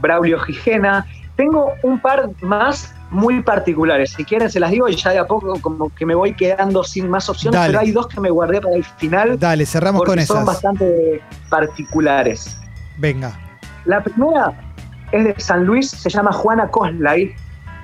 Braulio 0.00 0.38
Gijena. 0.40 1.06
Tengo 1.38 1.72
un 1.84 2.00
par 2.00 2.30
más 2.40 2.92
muy 3.10 3.40
particulares. 3.44 4.10
Si 4.10 4.24
quieren, 4.24 4.50
se 4.50 4.58
las 4.58 4.72
digo 4.72 4.88
y 4.88 4.96
ya 4.96 5.10
de 5.10 5.20
a 5.20 5.24
poco 5.24 5.54
como 5.60 5.88
que 5.94 6.04
me 6.04 6.16
voy 6.16 6.34
quedando 6.34 6.82
sin 6.82 7.08
más 7.08 7.28
opciones, 7.28 7.60
Dale. 7.60 7.72
pero 7.72 7.80
hay 7.80 7.92
dos 7.92 8.08
que 8.08 8.20
me 8.20 8.28
guardé 8.28 8.60
para 8.60 8.74
el 8.74 8.82
final 8.82 9.38
Dale, 9.38 9.64
cerramos 9.64 10.00
porque 10.00 10.16
con 10.16 10.26
son 10.26 10.36
esas. 10.38 10.46
bastante 10.46 11.22
particulares. 11.48 12.60
Venga. 12.96 13.38
La 13.84 14.02
primera 14.02 14.52
es 15.12 15.24
de 15.26 15.34
San 15.38 15.64
Luis, 15.64 15.88
se 15.88 16.10
llama 16.10 16.32
Juana 16.32 16.68
Coslay, 16.72 17.32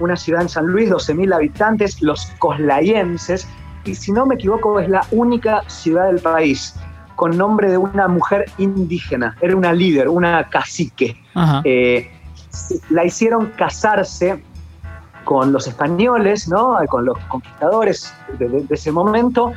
una 0.00 0.16
ciudad 0.16 0.42
en 0.42 0.48
San 0.48 0.66
Luis, 0.66 0.90
12.000 0.90 1.32
habitantes, 1.32 2.02
los 2.02 2.26
coslayenses, 2.40 3.46
y 3.84 3.94
si 3.94 4.10
no 4.10 4.26
me 4.26 4.34
equivoco 4.34 4.80
es 4.80 4.88
la 4.88 5.06
única 5.12 5.62
ciudad 5.68 6.06
del 6.06 6.18
país 6.18 6.74
con 7.14 7.38
nombre 7.38 7.70
de 7.70 7.78
una 7.78 8.08
mujer 8.08 8.46
indígena, 8.58 9.36
era 9.40 9.54
una 9.54 9.72
líder, 9.72 10.08
una 10.08 10.48
cacique. 10.48 11.16
Ajá. 11.34 11.62
Eh, 11.64 12.10
la 12.90 13.04
hicieron 13.04 13.46
casarse 13.56 14.42
con 15.24 15.52
los 15.52 15.66
españoles, 15.66 16.48
¿no? 16.48 16.76
con 16.88 17.04
los 17.06 17.18
conquistadores 17.28 18.12
de, 18.38 18.64
ese 18.68 18.92
momento, 18.92 19.52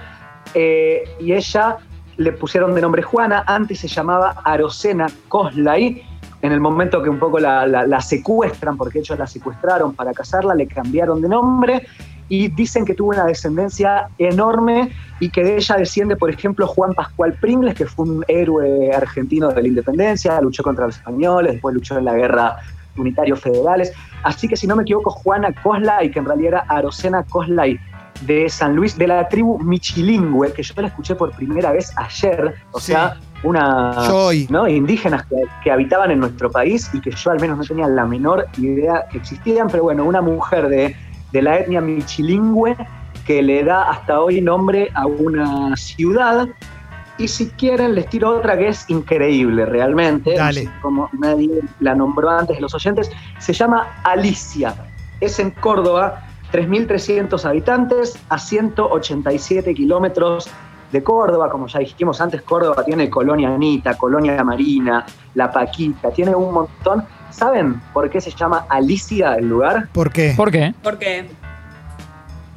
eh, 0.53 1.03
y 1.19 1.33
ella 1.33 1.77
le 2.15 2.31
pusieron 2.31 2.73
de 2.73 2.81
nombre 2.81 3.01
Juana, 3.01 3.43
antes 3.45 3.79
se 3.79 3.88
llamaba 3.88 4.36
Arocena 4.43 5.07
Coslay, 5.27 6.03
en 6.41 6.51
el 6.51 6.60
momento 6.62 7.01
que 7.03 7.10
un 7.10 7.19
poco 7.19 7.39
la, 7.39 7.67
la- 7.67 7.86
la 7.86 7.99
secuestran, 7.99 8.77
porque 8.77 8.99
ellos 8.99 9.17
la 9.19 9.27
secuestraron 9.27 9.93
para 9.93 10.13
casarla, 10.13 10.55
le 10.55 10.67
cambiaron 10.67 11.21
de 11.21 11.27
nombre 11.29 11.86
y 12.29 12.49
dicen 12.49 12.86
que 12.86 12.93
tuvo 12.93 13.10
una 13.10 13.25
descendencia 13.25 14.10
enorme 14.17 14.91
y 15.19 15.29
que 15.29 15.43
de 15.43 15.55
ella 15.57 15.75
desciende, 15.77 16.15
por 16.15 16.29
ejemplo, 16.29 16.67
Juan 16.67 16.93
Pascual 16.93 17.33
Pringles, 17.33 17.75
que 17.75 17.86
fue 17.86 18.05
un 18.05 18.25
héroe 18.27 18.91
argentino 18.93 19.49
de 19.49 19.62
la 19.62 19.67
independencia, 19.67 20.39
luchó 20.41 20.62
contra 20.63 20.86
los 20.86 20.97
españoles, 20.97 21.53
después 21.53 21.73
luchó 21.73 21.97
en 21.97 22.05
la 22.05 22.13
guerra 22.13 22.57
unitarios 22.97 23.39
federales. 23.39 23.93
Así 24.23 24.47
que 24.47 24.55
si 24.55 24.67
no 24.67 24.75
me 24.75 24.83
equivoco, 24.83 25.10
Juana 25.12 25.53
Coslay, 25.63 26.12
que 26.12 26.19
en 26.19 26.25
realidad 26.25 26.47
era 26.47 26.60
Arocena 26.67 27.23
Coslay, 27.23 27.79
de 28.21 28.49
San 28.49 28.75
Luis, 28.75 28.97
de 28.97 29.05
la 29.07 29.27
tribu 29.29 29.60
Michilingüe, 29.60 30.51
que 30.51 30.63
yo 30.63 30.73
la 30.77 30.88
escuché 30.88 31.13
por 31.13 31.31
primera 31.36 31.71
vez 31.71 31.93
ayer, 31.97 32.55
o 32.71 32.79
Sí. 32.79 32.93
sea, 32.93 33.17
una. 33.43 33.91
¿no? 34.49 34.67
indígenas 34.67 35.23
que, 35.27 35.36
que 35.63 35.71
habitaban 35.71 36.10
en 36.10 36.19
nuestro 36.19 36.49
país 36.49 36.89
y 36.93 36.99
que 37.01 37.12
yo 37.12 37.29
al 37.29 37.39
menos 37.39 37.60
no 37.60 37.63
tenía 37.63 37.88
la 37.88 38.05
menor 38.05 38.47
idea 38.57 39.05
que 39.12 39.19
existían, 39.19 39.67
pero 39.69 39.83
bueno, 39.83 40.03
una 40.03 40.21
mujer 40.21 40.67
de, 40.67 40.95
de 41.31 41.41
la 41.43 41.60
etnia 41.60 41.79
michilingüe 41.81 42.75
que 43.27 43.43
le 43.43 43.63
da 43.63 43.83
hasta 43.91 44.19
hoy 44.21 44.41
nombre 44.41 44.89
a 44.95 45.05
una 45.05 45.75
ciudad. 45.75 46.47
Y 47.17 47.27
si 47.27 47.49
quieren, 47.49 47.95
les 47.95 48.08
tiro 48.10 48.38
otra 48.38 48.58
que 48.58 48.67
es 48.67 48.89
increíble 48.89 49.65
realmente. 49.65 50.36
Dale. 50.36 50.69
Como 50.82 51.10
nadie 51.13 51.62
la 51.80 51.95
nombró 51.95 52.30
antes 52.30 52.58
de 52.58 52.62
los 52.62 52.73
oyentes, 52.75 53.12
se 53.39 53.53
llama 53.53 54.01
Alicia. 54.03 54.75
Es 55.19 55.39
en 55.39 55.51
Córdoba, 55.51 56.27
3.300 56.51 57.43
habitantes 57.45 58.17
a 58.30 58.38
187 58.38 59.73
kilómetros 59.73 60.49
de 60.91 61.03
Córdoba, 61.03 61.49
como 61.49 61.67
ya 61.67 61.80
dijimos 61.80 62.21
antes, 62.21 62.41
Córdoba 62.43 62.84
tiene 62.86 63.10
Colonia 63.10 63.53
Anita, 63.53 63.97
Colonia 63.97 64.41
Marina, 64.43 65.06
La 65.36 65.51
Paquita, 65.51 66.12
tiene 66.12 66.36
un 66.36 66.53
montón. 66.53 67.03
¿Saben 67.30 67.82
por 67.93 68.10
qué 68.10 68.21
se 68.21 68.32
llama 68.32 68.65
Alicia 68.69 69.36
el 69.36 69.49
lugar? 69.49 69.89
¿Por 69.91 70.12
qué? 70.12 70.34
¿Por 70.38 70.51
qué? 70.51 70.73
Porque 70.82 71.30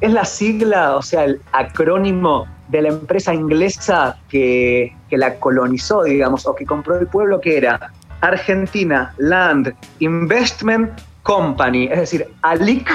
es 0.01 0.11
la 0.11 0.25
sigla, 0.25 0.95
o 0.97 1.01
sea, 1.01 1.23
el 1.25 1.39
acrónimo 1.53 2.47
de 2.69 2.81
la 2.83 2.89
empresa 2.89 3.33
inglesa 3.33 4.17
que, 4.29 4.95
que 5.09 5.17
la 5.17 5.35
colonizó, 5.35 6.03
digamos, 6.03 6.45
o 6.47 6.55
que 6.55 6.65
compró 6.65 6.97
el 6.97 7.07
pueblo, 7.07 7.39
que 7.39 7.57
era 7.57 7.91
Argentina 8.21 9.13
Land 9.17 9.73
Investment 9.99 10.89
Company, 11.23 11.85
es 11.91 11.99
decir, 11.99 12.27
ALIC, 12.43 12.89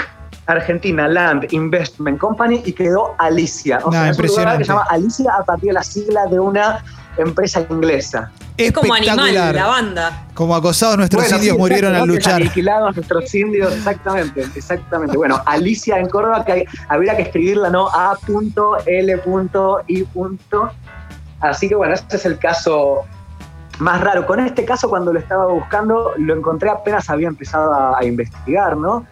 Argentina 0.47 1.09
Land 1.09 1.53
Investment 1.53 2.19
Company, 2.19 2.63
y 2.65 2.73
quedó 2.73 3.15
Alicia. 3.19 3.81
O 3.85 3.91
Nah, 3.91 4.03
sea, 4.05 4.11
es 4.11 4.19
un 4.19 4.27
lugar 4.27 4.49
impresionante. 4.55 4.59
que 4.59 4.65
se 4.65 4.73
llama 4.73 4.87
Alicia 4.91 5.33
a 5.39 5.45
partir 5.45 5.69
de 5.69 5.73
la 5.75 5.83
sigla 5.83 6.27
de 6.27 6.41
una 6.41 6.85
empresa 7.19 7.67
inglesa. 7.69 8.31
Es 8.57 8.73
como 8.73 8.95
animal, 8.95 9.35
la 9.35 9.67
banda. 9.67 10.25
Como 10.35 10.55
acosados 10.57 10.97
nuestros 10.97 11.23
Bueno, 11.25 11.37
indios 11.37 11.55
sí, 11.57 11.61
murieron 11.61 11.95
al 11.95 12.09
luchar. 12.09 12.35
Aniquilados 12.37 12.97
nuestros 12.97 13.35
indios, 13.35 13.73
exactamente, 13.75 14.43
exactamente. 14.55 15.17
Bueno, 15.17 15.41
Alicia 15.47 15.99
en 15.99 16.09
Córdoba, 16.09 16.45
que 16.45 16.53
hay- 16.53 16.65
habría 16.89 17.17
que 17.17 17.23
escribirla, 17.23 17.71
¿no? 17.71 17.89
A.L.I. 18.87 20.07
Así 21.41 21.69
que 21.69 21.75
bueno, 21.75 21.95
este 21.95 22.17
es 22.17 22.25
el 22.27 22.39
caso 22.39 23.01
más 23.79 24.01
raro. 24.01 24.27
Con 24.27 24.41
este 24.41 24.65
caso, 24.65 24.89
cuando 24.89 25.13
lo 25.13 25.19
estaba 25.19 25.47
buscando, 25.47 26.13
lo 26.17 26.35
encontré 26.35 26.71
apenas 26.71 27.11
había 27.11 27.29
empezado 27.29 27.73
a, 27.75 27.99
a 27.99 28.05
investigar, 28.05 28.77
¿no? 28.77 29.07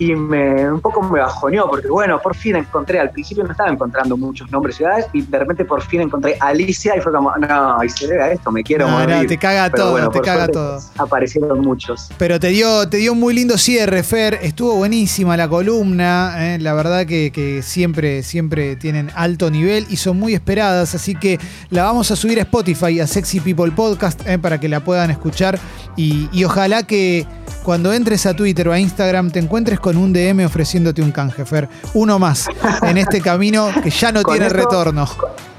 Y 0.00 0.14
me, 0.14 0.72
un 0.72 0.80
poco 0.80 1.02
me 1.02 1.20
bajoneó, 1.20 1.68
porque 1.68 1.88
bueno, 1.88 2.18
por 2.22 2.34
fin 2.34 2.56
encontré, 2.56 2.98
al 2.98 3.10
principio 3.10 3.44
no 3.44 3.50
estaba 3.52 3.68
encontrando 3.70 4.16
muchos 4.16 4.50
nombres, 4.50 4.76
ciudades, 4.76 5.04
y 5.12 5.20
de 5.20 5.38
repente 5.38 5.66
por 5.66 5.82
fin 5.82 6.00
encontré 6.00 6.38
Alicia 6.40 6.96
y 6.96 7.00
fue 7.02 7.12
como, 7.12 7.30
no, 7.36 7.84
y 7.84 7.88
se 7.90 8.06
debe 8.08 8.22
a 8.22 8.32
esto, 8.32 8.50
me 8.50 8.62
quiero 8.64 8.88
No, 8.88 8.98
no, 9.06 9.14
morir. 9.14 9.28
te 9.28 9.36
caga 9.36 9.68
Pero 9.70 9.82
todo, 9.82 9.92
bueno, 9.92 10.08
te 10.08 10.20
caga 10.22 10.48
todo. 10.48 10.80
Aparecieron 10.96 11.60
muchos. 11.60 12.08
Pero 12.16 12.40
te 12.40 12.48
dio, 12.48 12.88
te 12.88 12.96
dio 12.96 13.12
un 13.12 13.20
muy 13.20 13.34
lindo 13.34 13.58
cierre, 13.58 14.02
Fer. 14.02 14.38
Estuvo 14.42 14.74
buenísima 14.76 15.36
la 15.36 15.48
columna. 15.48 16.54
eh. 16.54 16.58
La 16.58 16.72
verdad 16.72 17.04
que, 17.04 17.30
que 17.30 17.60
siempre, 17.62 18.22
siempre 18.22 18.76
tienen 18.76 19.10
alto 19.14 19.50
nivel 19.50 19.86
y 19.90 19.96
son 19.96 20.18
muy 20.18 20.32
esperadas. 20.34 20.94
Así 20.94 21.14
que 21.14 21.38
la 21.68 21.84
vamos 21.84 22.10
a 22.10 22.16
subir 22.16 22.38
a 22.38 22.42
Spotify, 22.42 23.00
a 23.00 23.06
Sexy 23.06 23.40
People 23.40 23.70
Podcast, 23.72 24.26
eh, 24.26 24.38
para 24.38 24.58
que 24.58 24.68
la 24.70 24.80
puedan 24.80 25.10
escuchar. 25.10 25.58
Y, 25.96 26.28
y 26.32 26.44
ojalá 26.44 26.84
que 26.84 27.26
cuando 27.64 27.92
entres 27.92 28.24
a 28.24 28.34
Twitter 28.34 28.66
o 28.68 28.72
a 28.72 28.78
Instagram 28.80 29.30
te 29.30 29.38
encuentres 29.40 29.78
con 29.78 29.89
un 29.96 30.12
DM 30.12 30.44
ofreciéndote 30.44 31.02
un 31.02 31.12
canje, 31.12 31.44
Fer. 31.44 31.68
Uno 31.94 32.18
más 32.18 32.46
en 32.82 32.98
este 32.98 33.20
camino 33.22 33.68
que 33.82 33.90
ya 33.90 34.12
no 34.12 34.22
Con 34.22 34.34
tiene 34.34 34.46
eso- 34.46 34.56
retorno. 34.56 35.08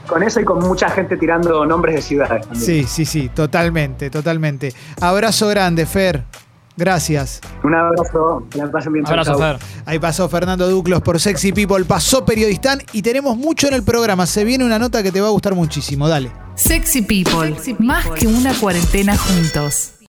Con 0.08 0.24
eso 0.24 0.42
y 0.42 0.44
con 0.44 0.60
mucha 0.60 0.90
gente 0.90 1.16
tirando 1.16 1.66
nombres 1.66 1.96
de 1.96 2.02
ciudades. 2.02 2.42
también. 2.46 2.66
Sí, 2.66 2.84
sí, 2.84 3.06
sí, 3.06 3.30
totalmente, 3.30 4.10
totalmente. 4.10 4.74
Abrazo 5.00 5.48
grande, 5.48 5.86
Fer. 5.86 6.24
Gracias. 6.76 7.40
Un 7.64 7.76
abrazo, 7.76 8.44
bien. 8.92 9.06
Abrazo. 9.06 9.38
Fer. 9.38 9.58
Ahí 9.86 10.00
pasó 10.00 10.28
Fernando 10.28 10.70
Duclos 10.70 11.02
por 11.02 11.20
Sexy 11.20 11.52
People, 11.54 11.86
pasó 11.86 12.26
Periodistán 12.26 12.82
y 12.92 13.02
tenemos 13.02 13.38
mucho 13.38 13.68
en 13.68 13.74
el 13.76 13.84
programa. 13.84 14.26
Se 14.26 14.44
viene 14.44 14.66
una 14.66 14.80
nota 14.80 15.04
que 15.04 15.12
te 15.12 15.22
va 15.22 15.28
a 15.28 15.32
gustar 15.32 15.54
muchísimo. 15.54 16.08
Dale. 16.10 16.32
Sexy 16.56 17.02
People, 17.04 17.56
más 17.80 18.06
que 18.08 18.28
una 18.28 18.54
cuarentena 18.54 19.16
juntos. 19.18 19.92